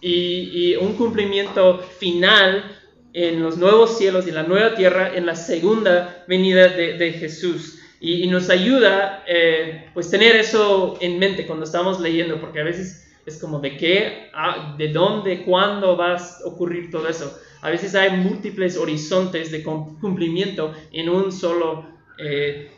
[0.00, 2.64] Y, un cumplimiento final
[3.12, 7.78] en los nuevos cielos y la nueva tierra en la segunda venida de, Jesús.
[8.04, 13.14] Y, nos ayuda eh, pues tener eso en mente cuando estamos leyendo, porque a veces
[13.24, 17.38] es como de qué, ah, de dónde, cuándo va a ocurrir todo eso.
[17.60, 21.86] A veces hay múltiples horizontes de cumplimiento en un solo
[22.18, 22.72] eh,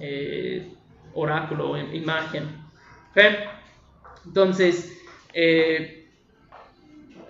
[0.00, 0.72] eh,
[1.14, 2.48] oráculo, imagen.
[4.24, 4.92] Entonces,
[5.34, 6.06] eh,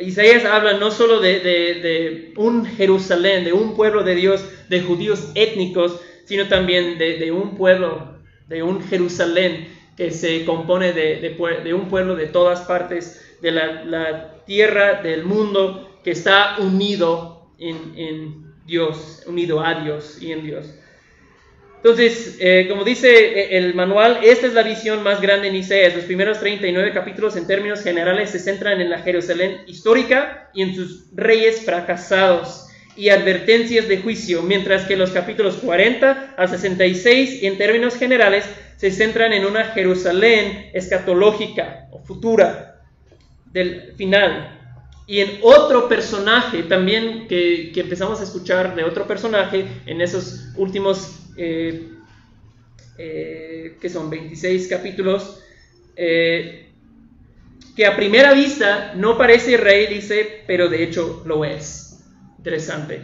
[0.00, 6.00] Isaías habla no solo de, un Jerusalén, de un pueblo de Dios, de judíos étnicos,
[6.28, 12.26] sino también de, un pueblo, de un Jerusalén que se compone de, un pueblo de
[12.26, 20.22] todas partes de la, tierra, del mundo, que está unido en Dios, unido a Dios
[20.22, 20.78] y en Dios.
[21.78, 25.94] Entonces, eh, como dice eh, el manual, esta es la visión más grande en Isaías.
[25.94, 30.74] Los primeros 39 capítulos en términos generales se centran en la Jerusalén histórica y en
[30.74, 32.67] sus reyes fracasados
[32.98, 38.44] y advertencias de juicio, mientras que los capítulos 40 a 66 en términos generales
[38.76, 42.82] se centran en una Jerusalén escatológica o futura
[43.52, 44.58] del final.
[45.06, 50.48] Y en otro personaje también que, que empezamos a escuchar de otro personaje en esos
[50.56, 51.92] últimos eh,
[52.98, 55.40] eh, que son 26 capítulos,
[55.94, 56.66] eh,
[57.76, 61.87] que a primera vista no parece rey, dice, pero de hecho lo es.
[62.48, 63.02] Interesante.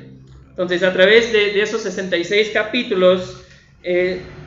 [0.48, 3.44] Entonces, a través de, esos 66 capítulos,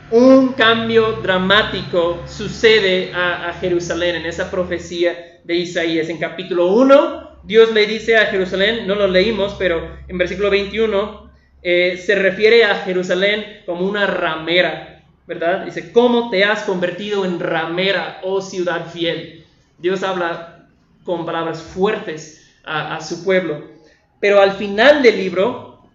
[0.10, 6.10] un cambio dramático sucede a, a, Jerusalén en esa profecía de Isaías.
[6.10, 11.30] En capítulo 1, Dios le dice a Jerusalén, no lo leímos, pero en versículo 21,
[11.62, 15.66] eh, se refiere a Jerusalén como una ramera, ¿verdad?
[15.66, 19.46] Dice, ¿cómo te has convertido en ramera, oh ciudad fiel?
[19.78, 20.68] Dios habla
[21.04, 23.77] con palabras fuertes a, su pueblo.
[24.20, 25.90] Pero al final del libro,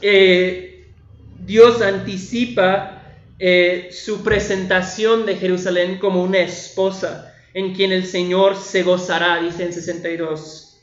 [0.00, 0.92] eh,
[1.38, 3.02] Dios anticipa
[3.38, 9.64] eh, su presentación de Jerusalén como una esposa en quien el Señor se gozará, dice
[9.64, 10.80] en 62,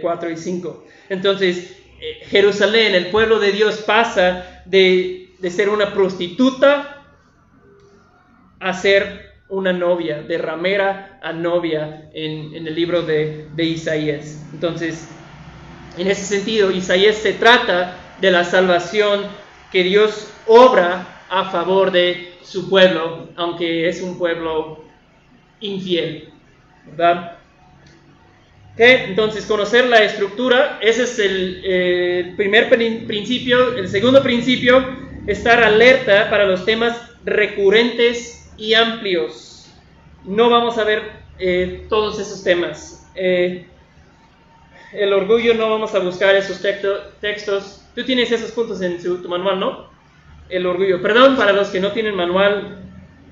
[0.00, 0.84] 4 y 5.
[1.08, 7.06] Entonces, eh, Jerusalén, el pueblo de Dios, pasa de, ser una prostituta
[8.60, 14.44] a ser una novia, de ramera a novia en, el libro de, Isaías.
[14.52, 15.08] Entonces,
[15.96, 19.26] en ese sentido, Isaías se trata de la salvación
[19.72, 24.84] que Dios obra a favor de su pueblo, aunque es un pueblo
[25.60, 26.32] infiel.
[26.86, 27.38] ¿verdad?
[28.78, 33.74] Entonces, conocer la estructura, ese es el eh, primer principio.
[33.74, 34.84] El segundo principio,
[35.26, 39.72] estar alerta para los temas recurrentes y amplios.
[40.24, 41.02] No vamos a ver
[41.38, 43.10] eh, todos esos temas.
[43.14, 43.66] Eh,
[44.92, 46.60] el orgullo, no vamos a buscar esos
[47.20, 47.82] textos.
[47.94, 49.90] Tú tienes esos puntos en tu manual, ¿no?
[50.48, 51.02] El orgullo.
[51.02, 52.78] Perdón para los que no tienen manual.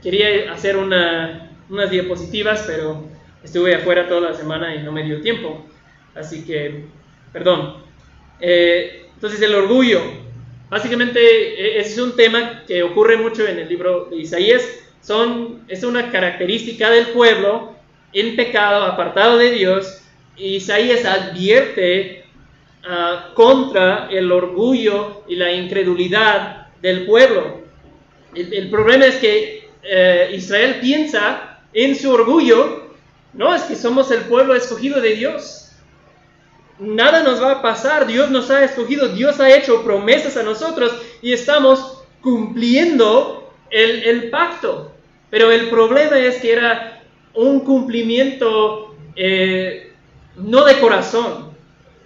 [0.02, 3.04] Quería hacer unas diapositivas, pero
[3.42, 5.64] estuve afuera toda la semana y no me dio tiempo.
[6.14, 6.84] Así que,
[7.32, 7.76] perdón.
[8.40, 10.00] Eh, entonces, el orgullo.
[10.68, 14.66] Básicamente, e, es un tema que ocurre mucho en el libro de Isaías.
[15.00, 17.74] Son, es una característica del pueblo
[18.12, 20.03] en pecado, apartado de Dios.
[20.36, 22.24] Isaías advierte
[22.86, 27.62] ah, contra el orgullo y la incredulidad del pueblo.
[28.34, 32.84] El, problema es que eh, Israel piensa en su orgullo
[33.34, 35.72] no, es que somos el pueblo escogido de Dios.
[36.78, 38.06] Nada nos va a pasar.
[38.06, 39.08] Dios nos ha escogido.
[39.08, 44.92] Dios ha hecho promesas a nosotros y estamos cumpliendo el, pacto.
[45.30, 47.02] Pero el problema es que era
[47.34, 49.83] un cumplimiento eh,
[50.36, 51.52] no de corazón,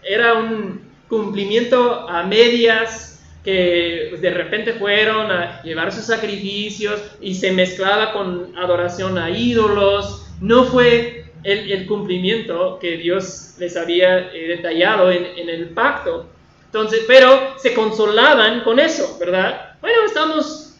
[0.02, 3.08] era un cumplimiento a medias
[3.44, 9.30] que pues, de repente fueron a llevar sus sacrificios y se mezclaba con adoración a
[9.30, 10.26] ídolos.
[10.40, 16.26] No fue el, cumplimiento que Dios les había eh, detallado en, en el pacto.
[16.66, 19.76] Entonces, pero se consolaban con eso, ¿verdad?
[19.80, 20.76] Bueno, estamos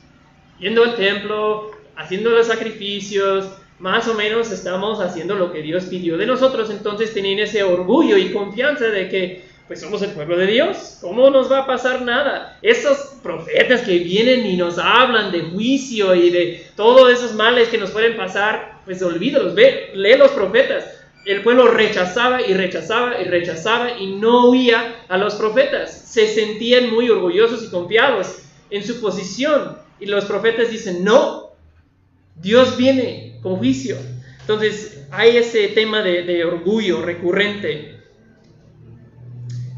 [0.60, 6.16] yendo al templo, haciendo los sacrificios, más o menos estamos haciendo lo que Dios pidió
[6.16, 10.46] de nosotros, entonces tenían ese orgullo y confianza de que pues somos el pueblo de
[10.46, 12.58] Dios, ¿cómo nos va a pasar nada?
[12.62, 17.76] Esos profetas que vienen y nos hablan de juicio y de todos esos males que
[17.76, 20.86] nos pueden pasar, pues olvídalos, ve, lee los profetas.
[21.26, 25.92] El pueblo rechazaba y rechazaba y rechazaba y no huía a los profetas.
[25.92, 28.38] Se sentían muy orgullosos y confiados
[28.70, 29.76] en su posición.
[30.00, 31.50] Y los profetas dicen, no,
[32.36, 33.96] Dios viene con juicio.
[34.40, 37.98] Entonces hay ese tema de, orgullo recurrente.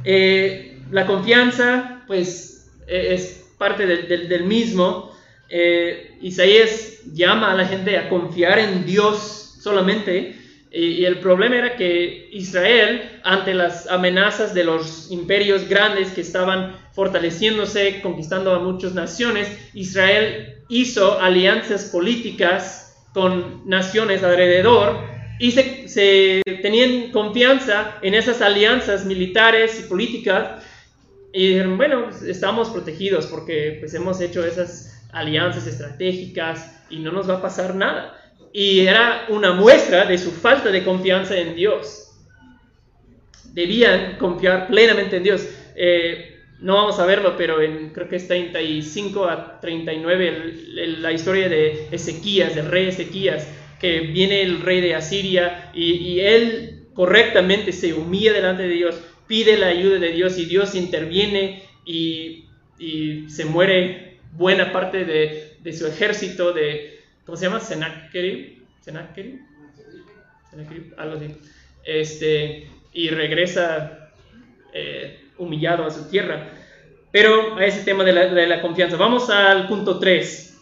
[0.05, 5.15] Eh, la confianza, pues, e, es parte del mismo.
[5.49, 10.37] Eh, Isaías llama a la gente a confiar en Dios solamente.
[10.73, 16.77] Y, el problema era que Israel, ante las amenazas de los imperios grandes que estaban
[16.93, 27.11] fortaleciéndose, conquistando a muchas naciones, Israel hizo alianzas políticas con naciones alrededor y se, tenían
[27.13, 30.63] confianza en esas alianzas militares y políticas
[31.33, 37.11] y dijeron, bueno, pues, estamos protegidos porque pues hemos hecho esas alianzas estratégicas y no
[37.11, 38.17] nos va a pasar nada.
[38.53, 42.19] Y era una muestra de su falta de confianza en Dios.
[43.53, 45.49] Debían confiar plenamente en Dios.
[45.75, 46.30] Eh,
[46.61, 50.55] no vamos a verlo, pero en, creo que es 35 a 39
[50.99, 53.47] la historia de Ezequías, del rey Ezequías,
[53.81, 59.57] que viene el rey de Asiria y, él correctamente se humilla delante de Dios, pide
[59.57, 62.47] la ayuda de Dios y Dios interviene y,
[63.29, 67.61] se muere buena parte de, su ejército de, ¿cómo se llama?
[67.61, 69.39] Sennacherib, Sennacherib,
[70.97, 71.27] algo así.
[71.85, 74.13] Este, y regresa
[74.73, 76.53] eh, humillado a su tierra.
[77.11, 78.12] Pero a ese tema de
[78.47, 78.97] la, confianza.
[78.97, 80.59] Vamos al punto 3.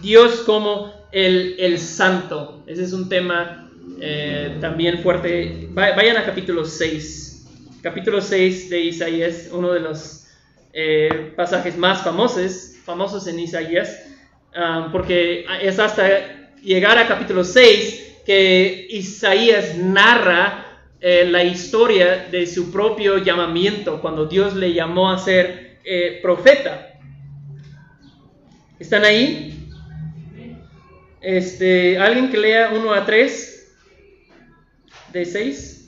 [0.00, 2.62] Dios como el, santo.
[2.66, 3.70] Ese es un tema
[4.00, 5.68] eh, también fuerte.
[5.70, 7.80] Vayan a capítulo 6.
[7.82, 10.28] Capítulo 6 de Isaías, uno de los
[10.72, 14.04] eh, pasajes más famosos, famosos en Isaías,
[14.54, 20.71] ah, porque es hasta llegar a capítulo 6 que Isaías narra
[21.04, 26.92] eh, la historia de su propio llamamiento, cuando Dios le llamó a ser eh, profeta.
[28.78, 29.68] ¿Están ahí?
[31.20, 33.74] Este, ¿Alguien que lea 1 a 3
[35.12, 35.81] de 6?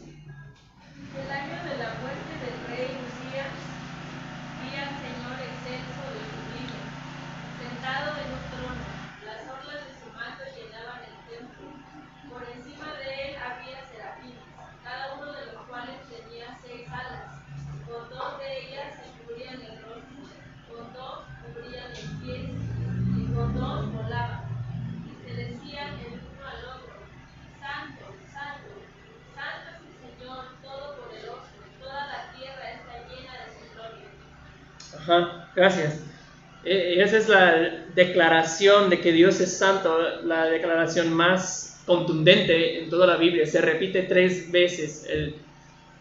[38.06, 43.46] Declaración de que Dios es santo, la declaración más contundente en toda la Biblia.
[43.46, 45.06] Se repite tres veces.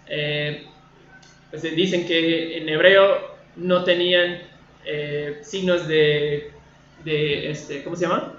[0.07, 0.65] Eh,
[1.49, 4.39] pues dicen que en hebreo no tenían
[4.85, 6.51] eh, signos de,
[7.03, 8.33] de este, ¿cómo se llama?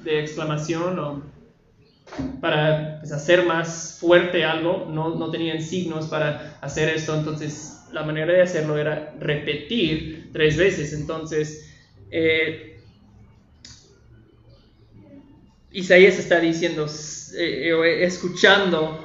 [0.00, 1.22] De exclamación o
[2.40, 8.02] para pues, hacer más fuerte algo, no, no tenían signos para hacer esto, entonces la
[8.02, 10.92] manera de hacerlo era repetir tres veces.
[10.92, 11.67] Entonces,
[12.10, 12.80] eh,
[15.72, 16.86] Isaías está diciendo,
[17.36, 19.04] eh, eh, escuchando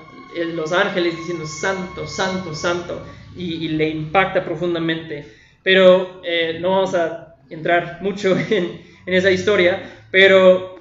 [0.54, 5.28] los ángeles diciendo santo, santo, santo, y, le impacta profundamente.
[5.62, 6.22] Pero
[6.60, 10.80] no vamos a entrar mucho en, en esa historia, pero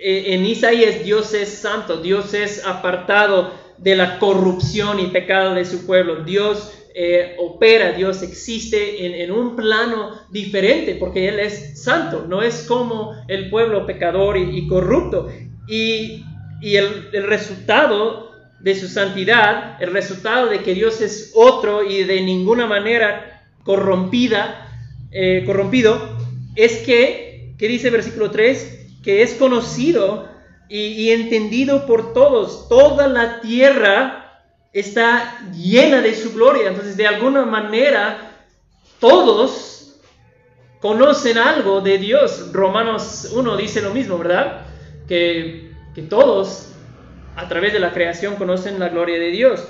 [0.00, 5.86] en Isaías Dios es santo, Dios es apartado de la corrupción y pecado de su
[5.86, 6.24] pueblo.
[6.24, 12.64] Dios eh, opera, Dios existe en, un plano diferente porque Él es santo, no es
[12.66, 15.28] como el pueblo pecador y, corrupto.
[15.68, 16.24] Y,
[16.62, 22.66] el, resultado de su santidad, el resultado de que Dios es otro y de ninguna
[22.66, 24.66] manera corrompida,
[25.12, 26.16] eh, corrompido,
[26.56, 28.98] es que, ¿qué dice versículo 3?
[29.04, 30.28] Que es conocido
[30.68, 32.68] y, y entendido por todos.
[32.68, 34.27] Toda la tierra
[34.72, 36.68] está llena de su gloria.
[36.68, 38.32] Entonces, de alguna manera,
[39.00, 39.98] todos
[40.80, 42.50] conocen algo de Dios.
[42.52, 44.66] Romanos 1 dice lo mismo, ¿verdad?
[45.06, 46.72] Que, que todos,
[47.36, 49.66] a través de la creación, conocen la gloria de Dios.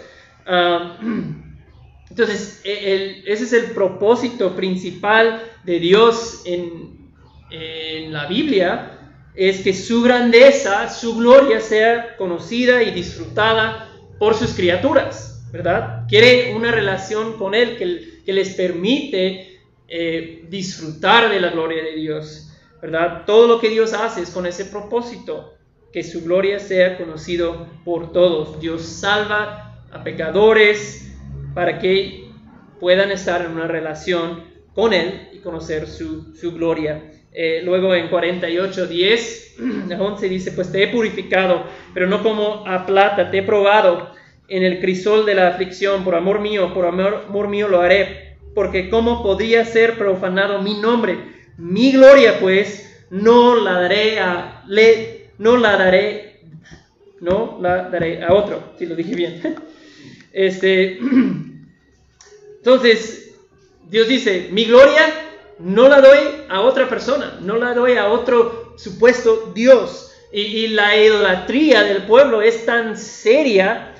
[0.46, 0.98] Ah,
[2.10, 7.12] entonces, e, ese es el propósito principal de Dios en,
[7.50, 8.94] en la Biblia,
[9.34, 13.87] es que su grandeza, su gloria sea conocida y disfrutada
[14.18, 16.04] por sus criaturas, ¿verdad?
[16.08, 22.52] Quiere una relación con Él que, les permite eh, disfrutar de la gloria de Dios,
[22.82, 23.24] ¿verdad?
[23.24, 25.54] Todo lo que Dios hace es con ese propósito,
[25.92, 28.60] que su gloria sea conocido por todos.
[28.60, 31.16] Dios salva a pecadores
[31.54, 32.30] para que
[32.80, 34.44] puedan estar en una relación
[34.74, 37.07] con Él y conocer su, su gloria.
[37.32, 39.48] Eh, luego en 48, 10
[39.98, 41.64] 11 dice, pues te he purificado,
[41.94, 44.12] pero no como a plata, te he probado
[44.48, 48.36] en el crisol de la aflicción, por amor mío, por amor, amor mío lo haré,
[48.54, 51.18] porque cómo podría ser profanado mi nombre,
[51.58, 56.40] mi gloria pues, no la daré a, le, no la daré,
[57.20, 59.40] no la daré a otro, si lo dije bien.
[60.30, 60.98] Este,
[62.58, 63.34] entonces,
[63.88, 65.02] Dios dice, mi gloria
[65.58, 70.12] no la doy a otra persona, no la doy a otro supuesto Dios.
[70.32, 73.94] Y, la idolatría del pueblo es tan seria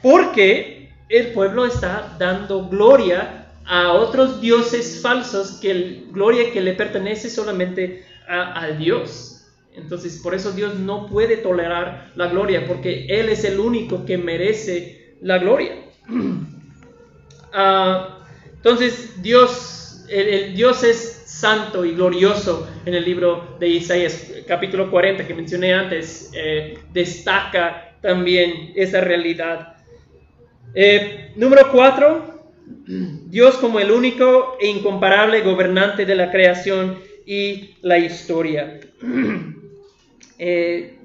[0.00, 7.28] porque el pueblo está dando gloria a otros dioses falsos, que gloria que le pertenece
[7.28, 9.48] solamente a, Dios.
[9.74, 14.18] Entonces, por eso Dios no puede tolerar la gloria, porque Él es el único que
[14.18, 15.76] merece la gloria.
[17.54, 19.81] Ah, entonces, Dios
[20.12, 25.72] el, Dios es santo y glorioso en el libro de Isaías, capítulo 40 que mencioné
[25.72, 29.76] antes, eh, destaca también esa realidad.
[30.74, 32.52] Eh, número 4,
[33.26, 38.80] Dios como el único e incomparable gobernante de la creación y la historia.
[40.44, 40.96] Eh,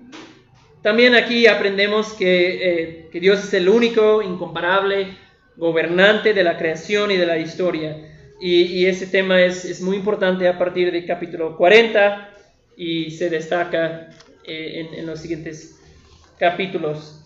[0.82, 5.16] también aquí aprendemos que, que Dios es el único, incomparable
[5.56, 8.07] gobernante de la creación y de la historia.
[8.40, 12.30] Y, ese tema es, muy importante a partir del capítulo 40
[12.76, 14.10] y se destaca
[14.44, 15.80] eh, en, los siguientes
[16.38, 17.24] capítulos.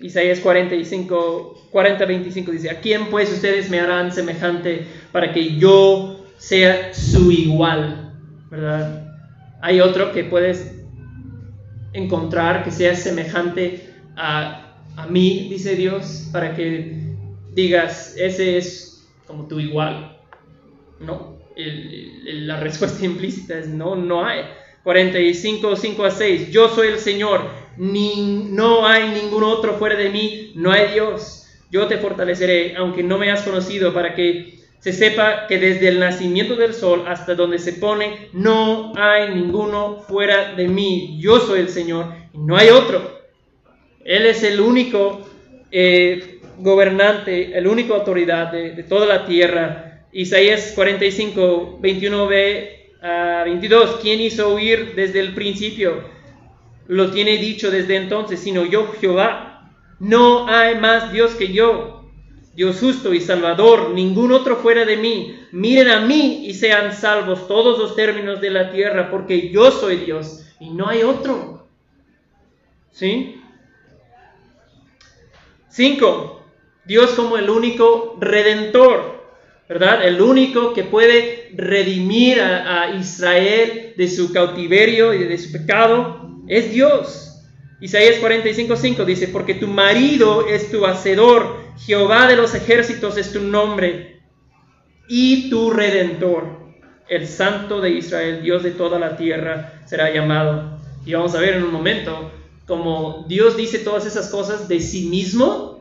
[0.00, 6.26] Isaías 45, 40, 25 dice, ¿a quién pues ustedes me harán semejante para que yo
[6.36, 8.12] sea su igual?
[8.50, 9.16] ¿Verdad?
[9.62, 10.74] Hay otro que puedes
[11.94, 17.03] encontrar que sea semejante a, a mí, dice Dios, para que
[17.54, 20.18] digas, ese es como tú igual.
[21.00, 24.42] No, la respuesta implícita es no, no hay.
[24.82, 27.40] 45, 5 a 6, yo soy el Señor,
[27.78, 31.46] ni, no hay ningún otro fuera de mí, no hay Dios.
[31.70, 36.00] Yo te fortaleceré, aunque no me has conocido, para que se sepa que desde el
[36.00, 41.18] nacimiento del sol hasta donde se pone, no hay ninguno fuera de mí.
[41.18, 43.22] Yo soy el Señor no hay otro.
[44.04, 45.26] Él es el único
[45.70, 50.06] eh, gobernante, el único autoridad de, toda la tierra.
[50.12, 52.68] Isaías 45, 21b
[53.02, 56.04] a 22, ¿quién hizo huir desde el principio?
[56.86, 59.70] Lo tiene dicho desde entonces, sino yo Jehová.
[59.98, 62.10] No hay más Dios que yo,
[62.54, 65.40] Dios justo y salvador, ningún otro fuera de mí.
[65.52, 69.96] Miren a mí y sean salvos todos los términos de la tierra, porque yo soy
[69.96, 71.68] Dios y no hay otro.
[72.92, 73.40] ¿Sí?
[75.74, 76.43] 5.
[76.86, 79.24] Dios como el único redentor,
[79.68, 80.06] ¿verdad?
[80.06, 86.72] El único que puede redimir a, Israel de su cautiverio y de su pecado es
[86.72, 87.42] Dios.
[87.80, 91.56] Isaías 45:5 dice, porque tu marido es tu hacedor,
[91.86, 94.20] Jehová de los ejércitos es tu nombre
[95.08, 96.62] y tu redentor.
[97.08, 100.78] El santo de Israel, Dios de toda la tierra, será llamado.
[101.04, 102.30] Y vamos a ver en un momento
[102.66, 105.73] como Dios dice todas esas cosas de sí mismo,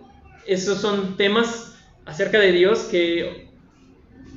[0.47, 1.75] esos son temas
[2.05, 3.47] acerca de Dios que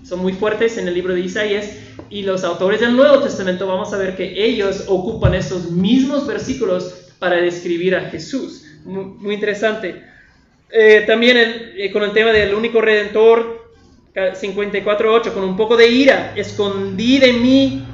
[0.04, 1.78] son muy fuertes en el libro de Isaías
[2.10, 7.12] y los autores del Nuevo Testamento vamos a ver que ellos ocupan esos mismos versículos
[7.18, 8.64] para describir a Jesús.
[8.84, 10.02] Muy, interesante.
[10.70, 13.66] Eh, también eh, con el tema del único redentor,
[14.14, 17.84] 54.8, con un poco de ira, escondí de mi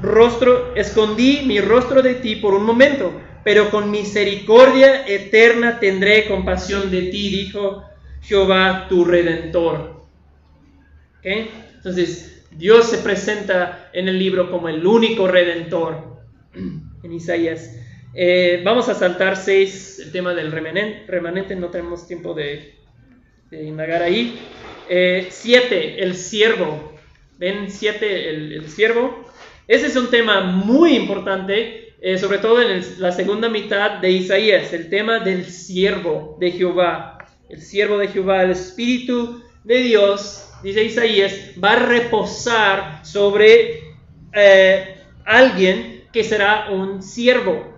[0.00, 3.12] rostro, escondí mi rostro de ti por un momento
[3.48, 7.82] pero con misericordia eterna tendré compasión de ti, dijo
[8.20, 10.04] Jehová tu redentor.
[11.22, 16.18] Entonces, Dios se presenta en el libro como el único redentor
[17.02, 17.74] en Isaías.
[18.12, 22.74] Eh, vamos a saltar seis el tema del remanente, remanente no tenemos tiempo de,
[23.50, 24.38] indagar ahí.
[24.90, 26.92] Eh, siete, el siervo.
[27.38, 27.70] ¿Ven?
[27.70, 29.24] Siete, el, siervo.
[29.66, 34.72] Ese es un tema muy importante, eh, sobre todo en la segunda mitad de Isaías,
[34.72, 37.18] el tema del siervo de Jehová.
[37.48, 43.80] El siervo de Jehová, el Espíritu de Dios, dice Isaías, va a reposar sobre
[44.32, 47.74] eh, alguien que será un siervo.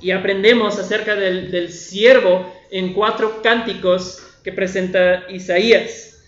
[0.00, 6.22] Y aprendemos acerca del, siervo en cuatro cánticos que presenta Isaías.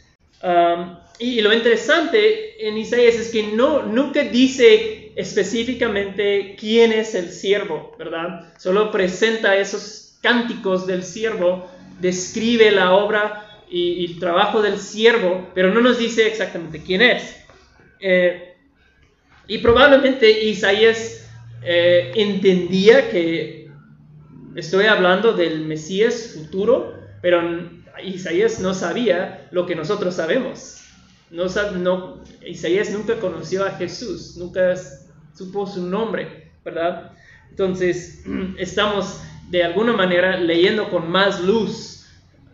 [1.20, 7.94] Y lo interesante en Isaías es que no, nunca dice específicamente quién es el siervo,
[7.98, 8.52] ¿verdad?
[8.58, 15.72] Solo presenta esos cánticos del siervo, describe la obra y, el trabajo del siervo, pero
[15.72, 17.36] no nos dice exactamente quién es.
[18.00, 18.54] Eh,
[19.46, 21.28] y probablemente Isaías
[21.62, 23.68] eh, entendía que
[24.54, 27.42] estoy hablando del Mesías futuro, pero
[28.02, 30.78] Isaías no sabía lo que nosotros sabemos.
[31.30, 31.46] No,
[31.78, 34.74] no, Isaías nunca conoció a Jesús, nunca
[35.34, 37.12] supo su nombre, ¿verdad?
[37.50, 38.24] Entonces,
[38.58, 39.20] estamos
[39.50, 42.06] de alguna manera leyendo con más luz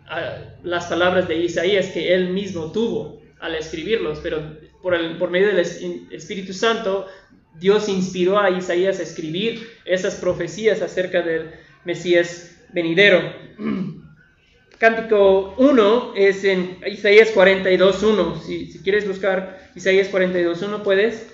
[0.07, 4.41] ah, las palabras de Isaías que él mismo tuvo al escribirlos, pero
[4.81, 7.07] por, el, por medio del Espíritu Santo,
[7.59, 11.51] Dios inspiró a Isaías a escribir esas profecías acerca del
[11.85, 13.21] Mesías venidero.
[14.77, 18.41] Cántico 1 es en Isaías 42.1.
[18.41, 21.27] Si, si quieres buscar Isaías 42.1 puedes.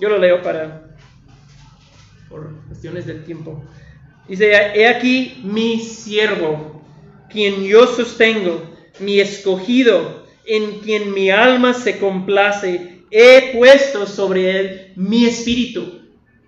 [0.00, 0.96] Yo lo leo para
[2.28, 3.64] por cuestiones del tiempo.
[4.28, 6.82] Dice, he aquí mi siervo,
[7.30, 8.62] quien yo sostengo,
[8.98, 16.00] mi escogido, en quien mi alma se complace, he puesto sobre él mi espíritu.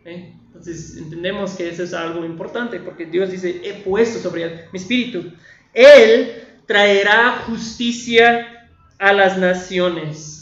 [0.05, 0.35] ¿Eh?
[0.47, 4.79] Entonces entendemos que eso es algo importante, porque Dios dice, he puesto sobre él mi
[4.79, 5.33] espíritu.
[5.73, 6.33] Él
[6.67, 8.69] traerá justicia
[8.99, 10.38] a las naciones.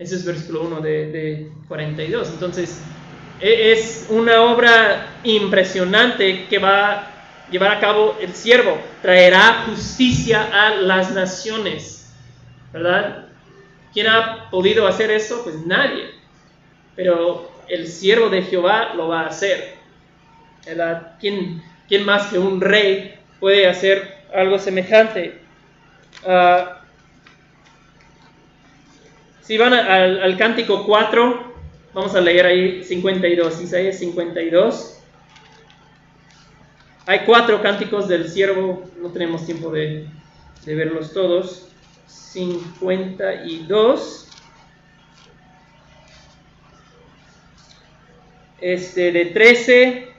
[0.00, 2.30] Ese es versículo 1 de, de 42.
[2.30, 2.80] Entonces,
[3.38, 7.10] e, es una obra impresionante que va a
[7.50, 8.78] llevar a cabo el siervo.
[9.02, 12.10] Traerá justicia a las naciones.
[12.72, 13.26] ¿verdad?
[13.92, 15.44] ¿Quién ha podido hacer eso?
[15.44, 16.06] Pues nadie.
[16.96, 19.74] Pero el siervo de Jehová lo va a hacer.
[20.64, 21.18] ¿verdad?
[21.20, 25.38] ¿Quién, quién más que un rey puede hacer algo semejante?
[26.26, 26.79] Ah,
[29.50, 31.54] si van al, al cántico 4,
[31.92, 35.00] vamos a leer ahí 52, Isaías 52.
[37.06, 40.06] Hay cuatro cánticos del siervo, no tenemos tiempo de,
[40.64, 41.66] de verlos todos.
[42.06, 44.28] 52.
[48.60, 50.12] Este, de 13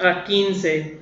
[0.00, 1.00] a 15.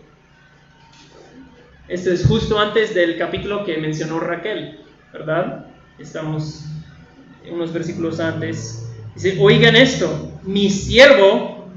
[1.89, 4.85] Esto es justo antes del capítulo que mencionó Raquel,
[5.15, 5.65] ¿verdad?
[5.99, 6.67] Estamos
[7.51, 8.89] unos versículos antes.
[9.15, 11.69] Dice, oigan esto, mi siervo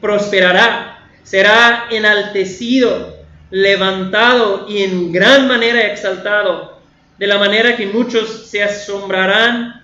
[0.00, 3.16] prosperará, será enaltecido,
[3.50, 6.78] levantado y en gran manera exaltado
[7.18, 9.82] de la manera que muchos se asombrarán,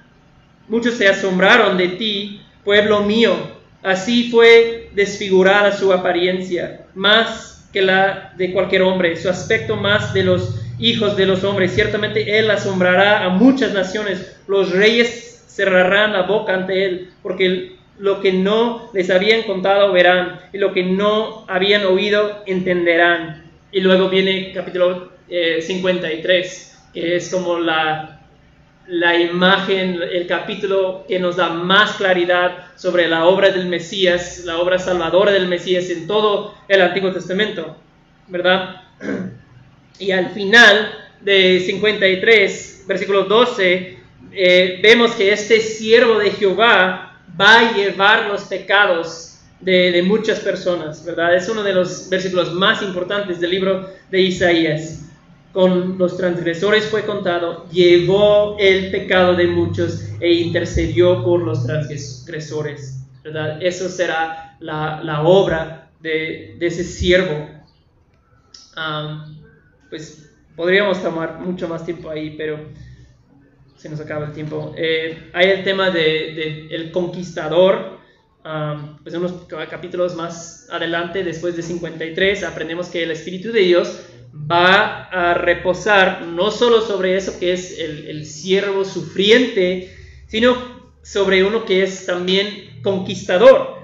[0.69, 3.35] muchos se asombraron de ti, pueblo mío.
[3.83, 10.23] Así fue desfigurada su apariencia, más que la de cualquier hombre, su aspecto más de
[10.23, 11.75] los hijos de los hombres.
[11.75, 18.21] Ciertamente él asombrará a muchas naciones, los reyes cerrarán la boca ante él, porque lo
[18.21, 23.45] que no les habían contado verán, y lo que no habían oído entenderán.
[23.71, 28.21] Y luego viene capítulo 53 eh, que es como la,
[28.89, 34.59] la imagen, el capítulo que nos da más claridad sobre la obra del Mesías, la
[34.59, 37.77] obra salvadora del Mesías en todo el Antiguo Testamento,
[38.29, 38.83] ¿verdad?
[39.97, 40.91] Y al final
[41.21, 43.94] de 53, versículo 12,
[44.37, 50.41] eh, vemos que este siervo de Jehová va a llevar los pecados de, de, muchas
[50.41, 51.35] personas, ¿verdad?
[51.35, 55.05] Es uno de los versículos más importantes del libro de Isaías
[55.55, 63.07] con los transgresores fue contado, llevó el pecado de muchos e intercedió por los transgresores.
[63.23, 63.63] ¿verdad?
[63.63, 67.49] Eso será la, obra de, ese siervo.
[69.89, 72.59] pues podríamos tomar mucho más tiempo ahí, pero
[73.85, 74.73] se nos acaba el tiempo.
[74.79, 77.99] Eh, hay el tema del de, el conquistador.
[79.03, 84.01] pues unos capítulos más adelante, después de 53, aprendemos que el Espíritu de Dios
[84.51, 89.95] va a reposar no solo sobre eso que es el, siervo sufriente,
[90.29, 90.57] sino
[91.03, 93.81] sobre uno que es también conquistador.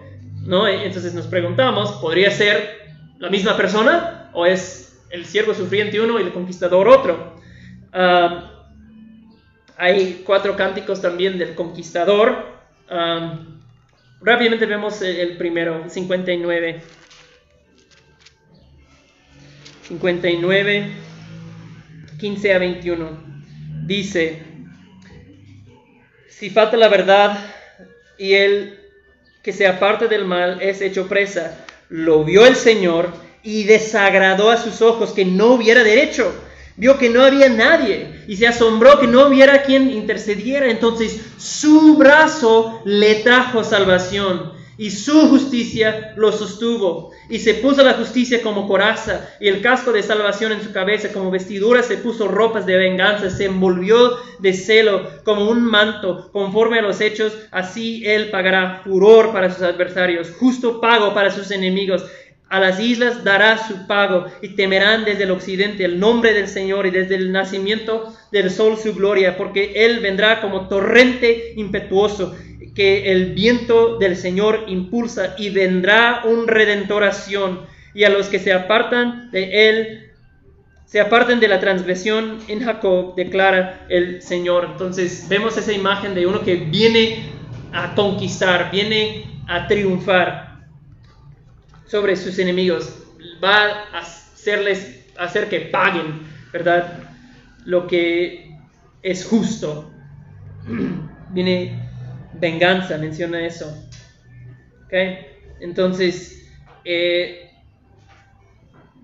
[0.46, 0.66] ¿no?
[0.66, 2.88] Entonces nos preguntamos, ¿podría ser
[3.18, 7.36] la misma persona o es el siervo sufriente uno y el conquistador otro?
[7.92, 8.49] Ah,
[9.80, 12.44] hay cuatro cánticos también del conquistador.
[14.20, 16.82] Rápidamente vemos el, primero, 59.
[19.88, 20.90] 59,
[22.20, 23.08] 15 a 21.
[23.86, 24.42] Dice,
[26.28, 27.38] si falta la verdad
[28.18, 28.78] y el
[29.42, 33.12] que se aparte del mal es hecho presa, lo vio el Señor
[33.42, 36.34] y desagradó a sus ojos que no hubiera derecho.
[36.80, 40.70] Vio que no había nadie y se asombró que no hubiera quien intercediera.
[40.70, 47.10] Entonces su brazo le trajo salvación y su justicia lo sostuvo.
[47.28, 51.12] Y se puso la justicia como coraza y el casco de salvación en su cabeza
[51.12, 56.78] como vestidura, se puso ropas de venganza, se envolvió de celo como un manto, conforme
[56.78, 62.06] a los hechos, así él pagará furor para sus adversarios, justo pago para sus enemigos.
[62.50, 66.84] A las islas dará su pago y temerán desde el occidente el nombre del Señor
[66.84, 72.36] y desde el nacimiento del sol su gloria, porque Él vendrá como torrente impetuoso
[72.74, 77.60] que el viento del Señor impulsa y vendrá un redentoración
[77.94, 80.10] y a los que se apartan de Él
[80.86, 84.70] se aparten de la transgresión en Jacob, declara el Señor.
[84.72, 87.26] Entonces vemos esa imagen de uno que viene
[87.72, 90.49] a conquistar, viene a triunfar
[91.90, 93.02] sobre sus enemigos,
[93.42, 96.20] va a hacerles, hacer que paguen,
[96.52, 96.98] ¿verdad?
[97.64, 98.56] Lo que
[99.02, 99.90] es justo.
[101.30, 101.88] Viene
[102.34, 103.66] venganza, menciona eso.
[104.84, 104.92] ¿Ok?
[105.60, 106.48] Entonces,
[106.84, 107.50] eh,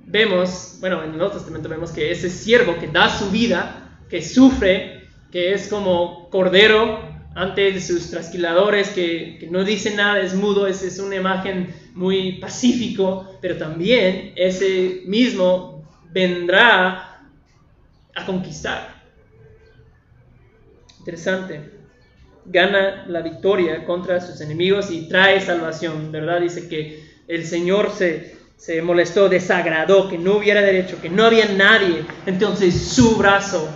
[0.05, 4.23] vemos, bueno, en el Nuevo Testamento vemos que ese siervo que da su vida, que
[4.23, 7.06] sufre, que es como cordero
[7.37, 13.39] ante sus trasquiladores, que, no dice nada, es mudo, es, es una imagen muy pacífico,
[13.43, 17.21] pero también ese mismo vendrá
[18.15, 19.03] a conquistar.
[21.01, 21.61] Interesante.
[22.47, 26.41] Gana la victoria contra sus enemigos y trae salvación, ¿verdad?
[26.41, 31.45] Dice que el Señor se, se molestó, desagradó, que no hubiera derecho, que no había
[31.53, 32.03] nadie.
[32.25, 33.69] Entonces su brazo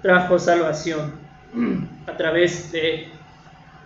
[0.00, 1.12] trajo salvación
[2.08, 3.08] a través de,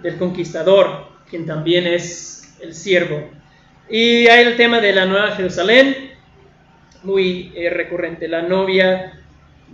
[0.03, 3.31] del conquistador, quien también es el siervo.
[3.91, 6.13] Y hay el tema de la Nueva Jerusalén,
[7.03, 9.13] muy eh, recurrente, la novia,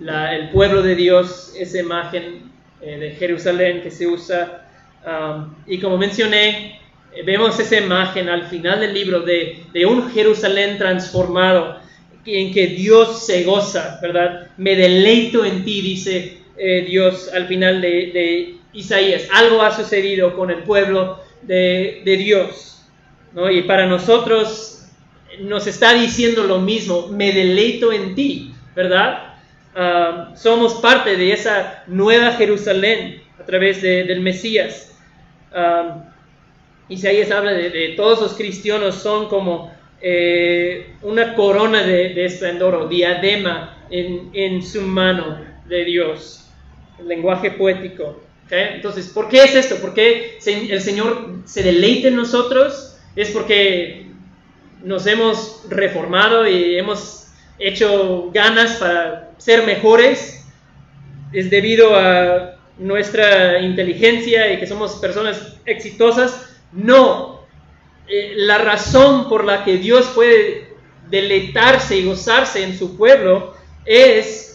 [0.00, 4.64] el pueblo de Dios, esa imagen eh, de Jerusalén que se usa.
[5.04, 6.80] Um, y como mencioné,
[7.14, 11.80] eh, vemos esa imagen al final del libro de, de un Jerusalén transformado,
[12.24, 14.48] en que Dios se goza, ¿verdad?
[14.58, 19.28] Me deleito en ti, dice eh, Dios al final de, Isaías.
[19.32, 22.84] Algo ha sucedido con el pueblo de, Dios.
[23.50, 24.86] Y para nosotros
[25.40, 29.36] nos está diciendo lo mismo, me deleito en ti, ¿verdad?
[29.74, 34.96] Ah, somos parte de esa nueva Jerusalén a través del Mesías.
[35.52, 36.04] Ah,
[36.88, 43.76] Isaías habla de, todos los cristianos son como eh, una corona de, esplendor o diadema
[43.90, 46.47] en su mano de Dios
[46.98, 48.20] el lenguaje poético.
[48.50, 49.76] Entonces, ¿por qué es esto?
[49.76, 52.96] ¿Por qué el Señor se deleita en nosotros?
[53.14, 54.06] Es porque
[54.82, 57.28] nos hemos reformado y hemos
[57.58, 60.46] hecho ganas para ser mejores.
[61.32, 66.56] Es debido a nuestra inteligencia y que somos personas exitosas.
[66.72, 67.42] No.
[68.08, 70.68] Eh, la razón por la que Dios puede
[71.10, 74.47] deleitarse y gozarse en su pueblo es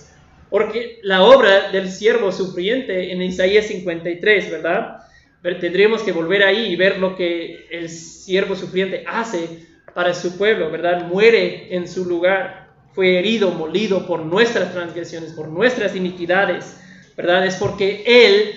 [0.54, 4.99] porque la obra del siervo sufriente en Isaías 53, ¿verdad?
[5.41, 10.70] tendríamos que volver ahí y ver lo que el siervo sufriente hace para su pueblo,
[10.70, 11.08] ¿verdad?
[11.08, 16.80] Muere en su lugar, fue herido, molido por nuestras transgresiones, por nuestras iniquidades,
[17.18, 17.47] ¿verdad?
[17.47, 18.54] Es porque Él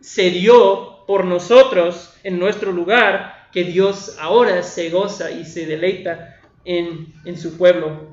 [0.00, 6.40] se dio por nosotros en nuestro lugar que Dios ahora se goza y se deleita
[6.64, 8.08] en, en su pueblo.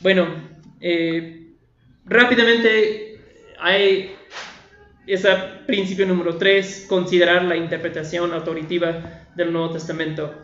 [0.00, 0.26] Bueno,
[0.80, 1.39] eh,
[2.10, 3.20] Rápidamente
[3.60, 4.16] hay
[5.06, 5.28] ese
[5.64, 10.34] principio número 3, considerar la interpretación autoritiva del Nuevo Testamento.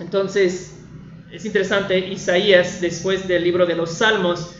[0.00, 0.78] entonces,
[1.30, 4.56] es interesante, Isaías, después del libro de los Salmos,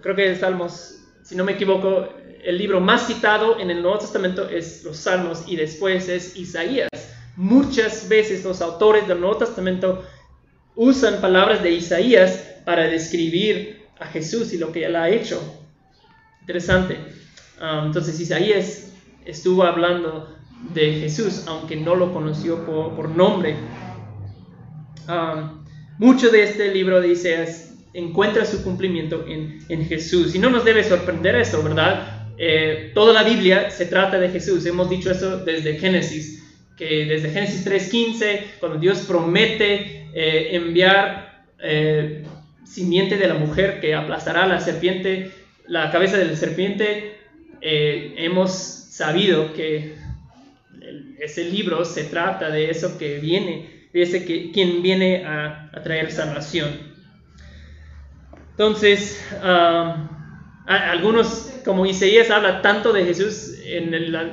[0.00, 2.08] creo que el Salmos, si no me equivoco,
[2.44, 6.88] el libro más citado en el Nuevo Testamento es los Salmos y después es Isaías.
[7.34, 10.04] Muchas veces los autores del Nuevo Testamento
[10.76, 15.40] usan palabras de Isaías para describir a Jesús y lo que Él ha hecho.
[16.40, 16.96] Interesante.
[17.60, 18.92] Um, entonces Isaías
[19.24, 20.36] estuvo hablando
[20.74, 23.56] de Jesús, aunque no lo conoció por, nombre.
[25.08, 25.60] um,
[25.98, 30.34] mucho de este libro de Isaías encuentra su cumplimiento en, en Jesús.
[30.34, 32.20] Y no nos debe sorprender eso, ¿verdad?
[32.42, 34.64] Eh, toda la Biblia se trata de Jesús.
[34.64, 36.42] Hemos dicho eso desde Génesis,
[36.74, 42.24] que desde Génesis 3.15, cuando Dios promete eh, enviar eh,
[42.70, 45.32] simiente de la mujer que aplastará la serpiente,
[45.66, 47.16] la cabeza de la serpiente,
[47.60, 49.96] hemos sabido que
[51.18, 56.12] ese libro se trata de eso que viene, de ese que, quien viene a, traer
[56.12, 56.70] salvación.
[58.52, 59.20] Entonces,
[60.66, 64.30] algunos, como Isaías habla tanto de Jesús en la,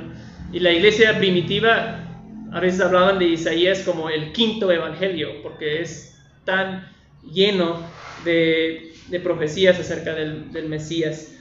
[0.51, 2.03] la iglesia primitiva,
[2.51, 6.87] a veces hablaban de Isaías como el quinto evangelio, porque es tan
[7.31, 8.93] lleno de,
[9.23, 11.33] profecías acerca del, Mesías.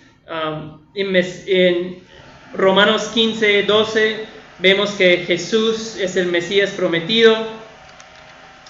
[0.94, 2.06] en,
[2.54, 4.24] Romanos 15, 12
[4.60, 7.34] vemos que Jesús es el Mesías prometido.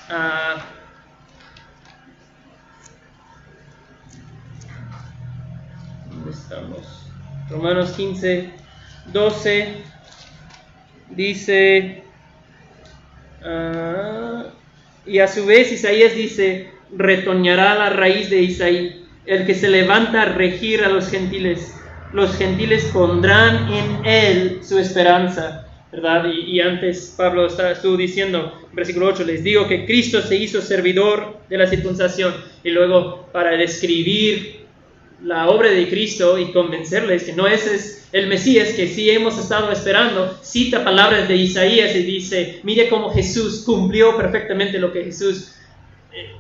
[0.09, 0.65] Ah,
[6.47, 6.87] estamos?
[7.51, 8.51] Romanos 15,
[9.13, 9.83] 12
[11.11, 12.05] dice,
[13.43, 14.45] ah,
[15.05, 20.22] y a su vez Isaías dice, retoñará la raíz de Isaí, el que se levanta
[20.22, 21.74] a regir a los gentiles.
[22.12, 25.62] Los gentiles pondrán en él su esperanza.
[25.93, 26.26] ¿verdad?
[26.26, 31.59] Y, antes Pablo estuvo diciendo, versículo 8, les digo que Cristo se hizo servidor de
[31.59, 32.34] la circuncisión.
[32.62, 34.66] Y luego, para describir
[35.22, 39.39] la obra de Cristo y convencerles que no ese es el Mesías que sí hemos
[39.39, 45.05] estado esperando, cita palabras de Isaías y dice, mire cómo Jesús cumplió perfectamente lo que
[45.05, 45.55] Jesús,
[46.12, 46.32] eh,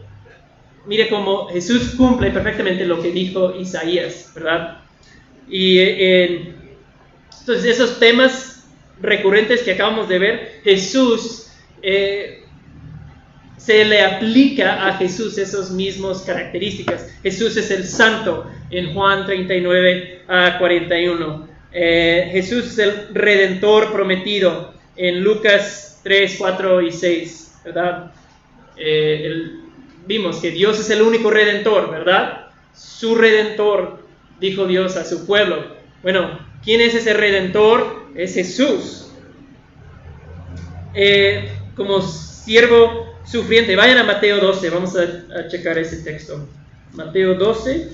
[0.86, 4.78] mire cómo Jesús cumple perfectamente lo que dijo Isaías, ¿verdad?
[5.48, 6.54] Y eh,
[7.40, 8.66] entonces esos temas
[9.00, 11.50] recurrentes que acabamos de ver, Jesús
[11.82, 12.42] eh,
[13.56, 17.12] se le aplica a Jesús esas mismas características.
[17.22, 21.48] Jesús es el santo en Juan 39 a 41.
[21.72, 28.12] Eh, Jesús es el redentor prometido en Lucas 3, 4 y 6, ¿verdad?
[28.76, 29.65] Eh,
[30.06, 32.48] vimos que Dios es el único redentor, ¿verdad?
[32.72, 34.06] Su redentor,
[34.40, 35.76] dijo Dios a su pueblo.
[36.02, 38.06] Bueno, ¿quién es ese redentor?
[38.14, 39.10] Es Jesús.
[40.94, 43.76] Eh, como siervo sufriente.
[43.76, 46.48] Vayan a Mateo 12, vamos a, checar ese texto.
[46.94, 47.90] Mateo 12,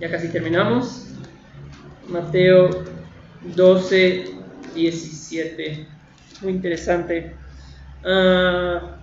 [0.00, 1.08] ya casi terminamos.
[2.08, 2.84] Mateo
[3.54, 4.34] 12,
[4.74, 5.86] 17.
[6.42, 7.34] Muy interesante.
[8.04, 9.01] Ah,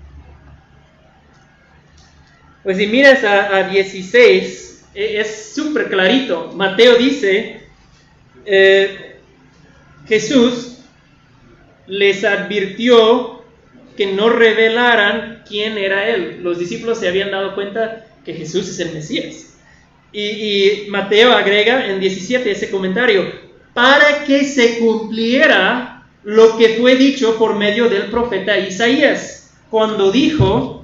[2.63, 6.51] pues si miras a, 16, e, es súper clarito.
[6.55, 7.61] Mateo dice,
[8.45, 9.17] eh,
[10.07, 10.79] Jesús
[11.87, 13.43] les advirtió
[13.97, 16.39] que no revelaran quién era él.
[16.41, 19.57] Los discípulos se habían dado cuenta que Jesús es el Mesías.
[20.11, 23.31] Y, Mateo agrega en 17 ese comentario,
[23.73, 30.78] para que se cumpliera lo que fue dicho por medio del profeta Isaías, cuando dijo,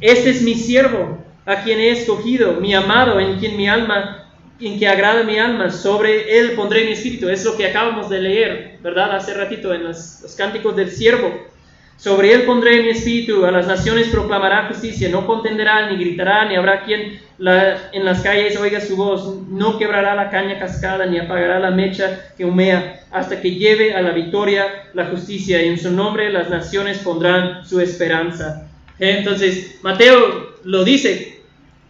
[0.00, 4.28] este es mi siervo, a quien he escogido, mi amado, en quien mi alma,
[4.60, 7.28] en que agrada mi alma, sobre él pondré mi espíritu.
[7.28, 9.16] Es lo que acabamos de leer, ¿verdad?
[9.16, 11.48] Hace ratito en los, cánticos del siervo.
[11.96, 16.56] Sobre él pondré mi espíritu, a las naciones proclamará justicia, no contenderá, ni gritará, ni
[16.56, 21.58] habrá quien en las calles oiga su voz, no quebrará la caña cascada, ni apagará
[21.58, 25.90] la mecha que humea, hasta que lleve a la victoria la justicia, y en su
[25.90, 28.69] nombre las naciones pondrán su esperanza.
[29.00, 31.40] Entonces, Mateo lo dice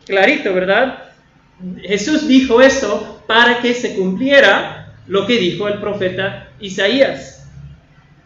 [0.06, 1.10] clarito, ¿verdad?
[1.82, 7.40] Jesús dijo esto para que se cumpliera lo que dijo el profeta Isaías.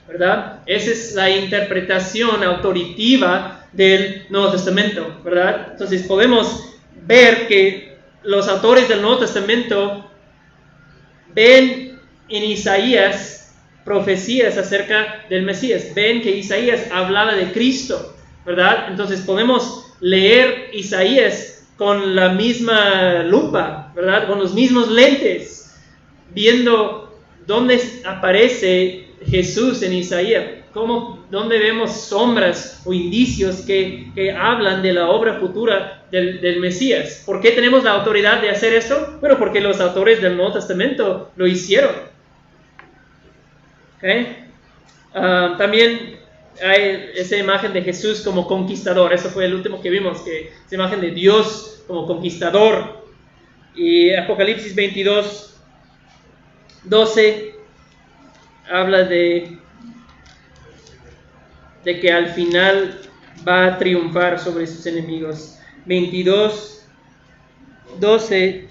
[0.06, 0.60] ¿verdad?
[0.66, 5.68] Esa es la interpretación autoritiva del Nuevo Testamento, ¿verdad?
[5.72, 6.76] Entonces podemos
[7.06, 10.10] ver que los autores del Nuevo Testamento
[11.34, 13.54] ven en Isaías
[13.84, 18.86] profecías acerca del Mesías, ven que Isaías hablaba de Cristo, ¿verdad?
[18.90, 24.26] Entonces podemos leer Isaías con la misma lupa, ¿verdad?
[24.26, 25.76] Con los mismos lentes,
[26.30, 34.92] viendo dónde aparece Jesús en Isaías, ¿cómo, ¿dónde vemos sombras o indicios que, hablan de
[34.92, 37.22] la obra futura del, Mesías?
[37.26, 39.18] ¿Por qué tenemos la autoridad de hacer esto?
[39.20, 41.92] Bueno, porque los autores del Nuevo Testamento lo hicieron.
[45.14, 46.18] Ah, también
[46.62, 50.74] hay esa imagen de Jesús como conquistador, eso fue el último que vimos, que esa
[50.74, 53.04] imagen de Dios como conquistador.
[53.74, 55.56] Y Apocalipsis 22,
[56.84, 57.54] 12
[58.70, 59.58] habla de,
[61.84, 63.00] de que al final
[63.46, 65.58] va a triunfar sobre sus enemigos.
[65.86, 66.86] 22,
[67.98, 68.68] 12.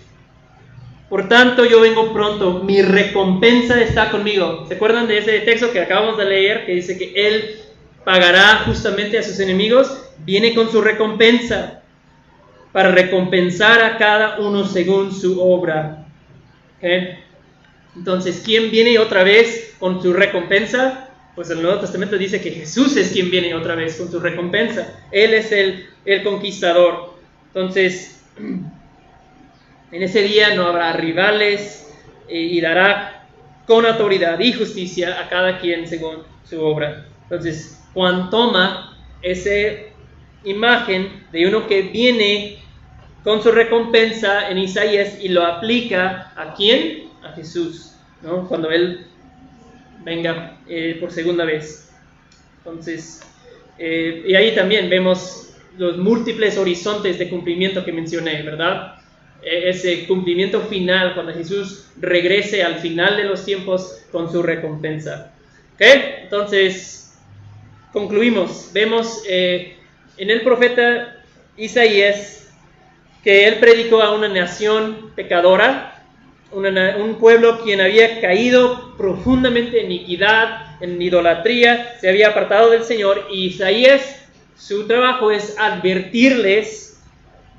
[1.09, 4.65] Por tanto, yo vengo pronto, mi recompensa está conmigo.
[4.67, 7.62] ¿Se acuerdan de ese texto que acabamos de leer que dice que Él
[8.03, 10.05] pagará justamente a sus enemigos?
[10.19, 11.81] Viene con su recompensa
[12.71, 16.05] para recompensar a cada uno según su obra.
[17.95, 21.09] Entonces, ¿quién viene otra vez con su recompensa?
[21.35, 24.99] Pues el Nuevo Testamento dice que Jesús es quien viene otra vez con su recompensa.
[25.11, 27.13] Él es el, el conquistador.
[27.47, 31.87] Entonces, en ese día no habrá rivales
[32.27, 33.27] eh, y dará
[33.65, 37.05] con autoridad y justicia a cada quien según su obra.
[37.23, 39.51] Entonces, Juan toma esa
[40.43, 42.59] imagen de uno que viene
[43.23, 47.09] con su recompensa en Isaías y lo aplica a quién?
[47.23, 48.47] A Jesús, ¿no?
[48.47, 49.05] Cuando Él
[50.03, 51.91] venga eh, por segunda vez.
[52.57, 53.21] Entonces,
[53.77, 58.95] eh, y ahí también vemos los múltiples horizontes de cumplimiento que mencioné, ¿verdad?
[59.41, 65.33] E, ese cumplimiento final, cuando Jesús regrese al final de los tiempos con su recompensa.
[65.75, 65.81] ¿Ok?
[66.23, 67.02] Entonces,
[67.93, 68.71] concluimos.
[68.73, 69.77] Vemos eh,
[70.17, 71.15] en el profeta
[71.55, 72.51] Isaías
[73.23, 76.03] que él predicó a una nación pecadora,
[76.51, 83.27] un pueblo quien había caído profundamente en iniquidad, en idolatría, se había apartado del Señor,
[83.31, 87.01] Isaías, su trabajo es advertirles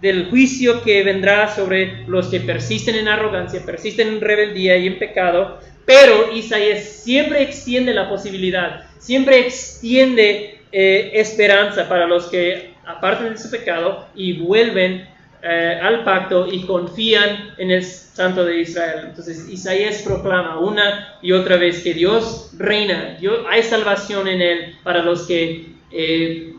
[0.00, 4.98] del juicio que vendrá sobre los que persisten en arrogancia, persisten en rebeldía y en
[4.98, 13.30] pecado, pero Isaías siempre extiende la posibilidad, siempre extiende eh, esperanza para los que apartan
[13.30, 15.08] de su pecado y vuelven
[15.42, 19.06] eh, al pacto y confían en el Santo de Israel.
[19.08, 24.76] Entonces Isaías proclama una y otra vez que Dios reina, Dios, hay salvación en él
[24.82, 26.54] para los que eh,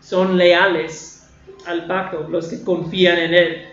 [0.00, 1.28] son leales
[1.66, 3.66] al pacto, los que confían en él.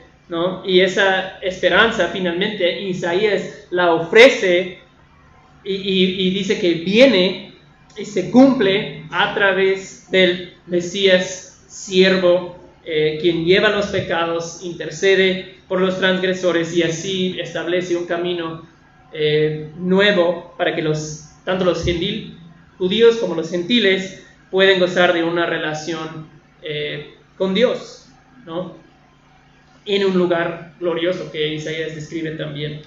[0.66, 4.80] Y esa esperanza finalmente Isaías la ofrece
[5.64, 7.54] y, y dice que viene
[7.98, 12.56] y se cumple a través del Mesías siervo
[12.86, 18.68] eh, quien lleva los pecados, intercede por los transgresores y así establece un camino
[19.14, 22.38] eh, nuevo para que los, tanto los gentil,
[22.78, 26.28] judíos como los gentiles pueden gozar de una relación
[26.62, 28.10] eh, con Dios,
[28.46, 28.83] ¿no?
[29.86, 32.82] En un lugar glorioso que Isaías describe también,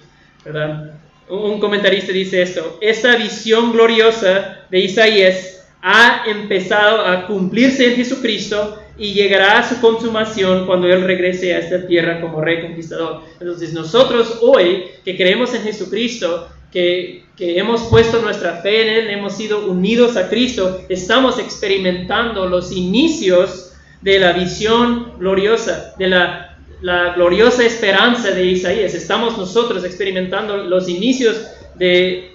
[0.45, 0.93] ¿verdad?
[1.29, 8.79] Un comentarista dice esto, esta visión gloriosa de Isaías ha empezado a cumplirse en Jesucristo
[8.99, 13.23] y llegará a su consumación cuando Él regrese a esta tierra como rey conquistador.
[13.41, 19.11] Entonces nosotros hoy que creemos en Jesucristo, que, que, hemos puesto nuestra fe en Él,
[19.11, 26.46] hemos sido unidos a Cristo, estamos experimentando los inicios de la visión gloriosa, de la,
[26.83, 28.95] la gloriosa esperanza de Isaías.
[28.95, 32.33] Estamos nosotros experimentando los inicios de,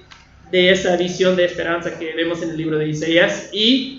[0.52, 3.98] de esa visión de esperanza que vemos en el libro de Isaías y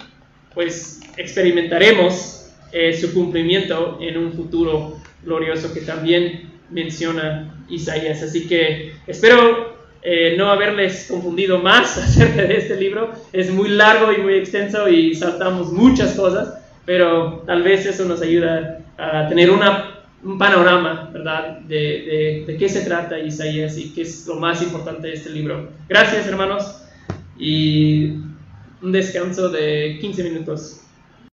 [0.54, 8.22] pues experimentaremos eh, su cumplimiento en un futuro glorioso que también menciona Isaías.
[8.22, 13.12] Así que espero eh, no haberles confundido más acerca de este libro.
[13.32, 18.22] Es muy largo y muy extenso y saltamos muchas cosas, pero tal vez eso nos
[18.22, 19.91] ayuda a tener una,
[20.24, 24.62] un panorama, ¿verdad?, de, de, de qué se trata Isaías y qué es lo más
[24.62, 25.68] importante de este libro.
[25.88, 26.82] Gracias, hermanos,
[27.38, 28.12] y
[28.82, 30.81] un descanso de 15 minutos.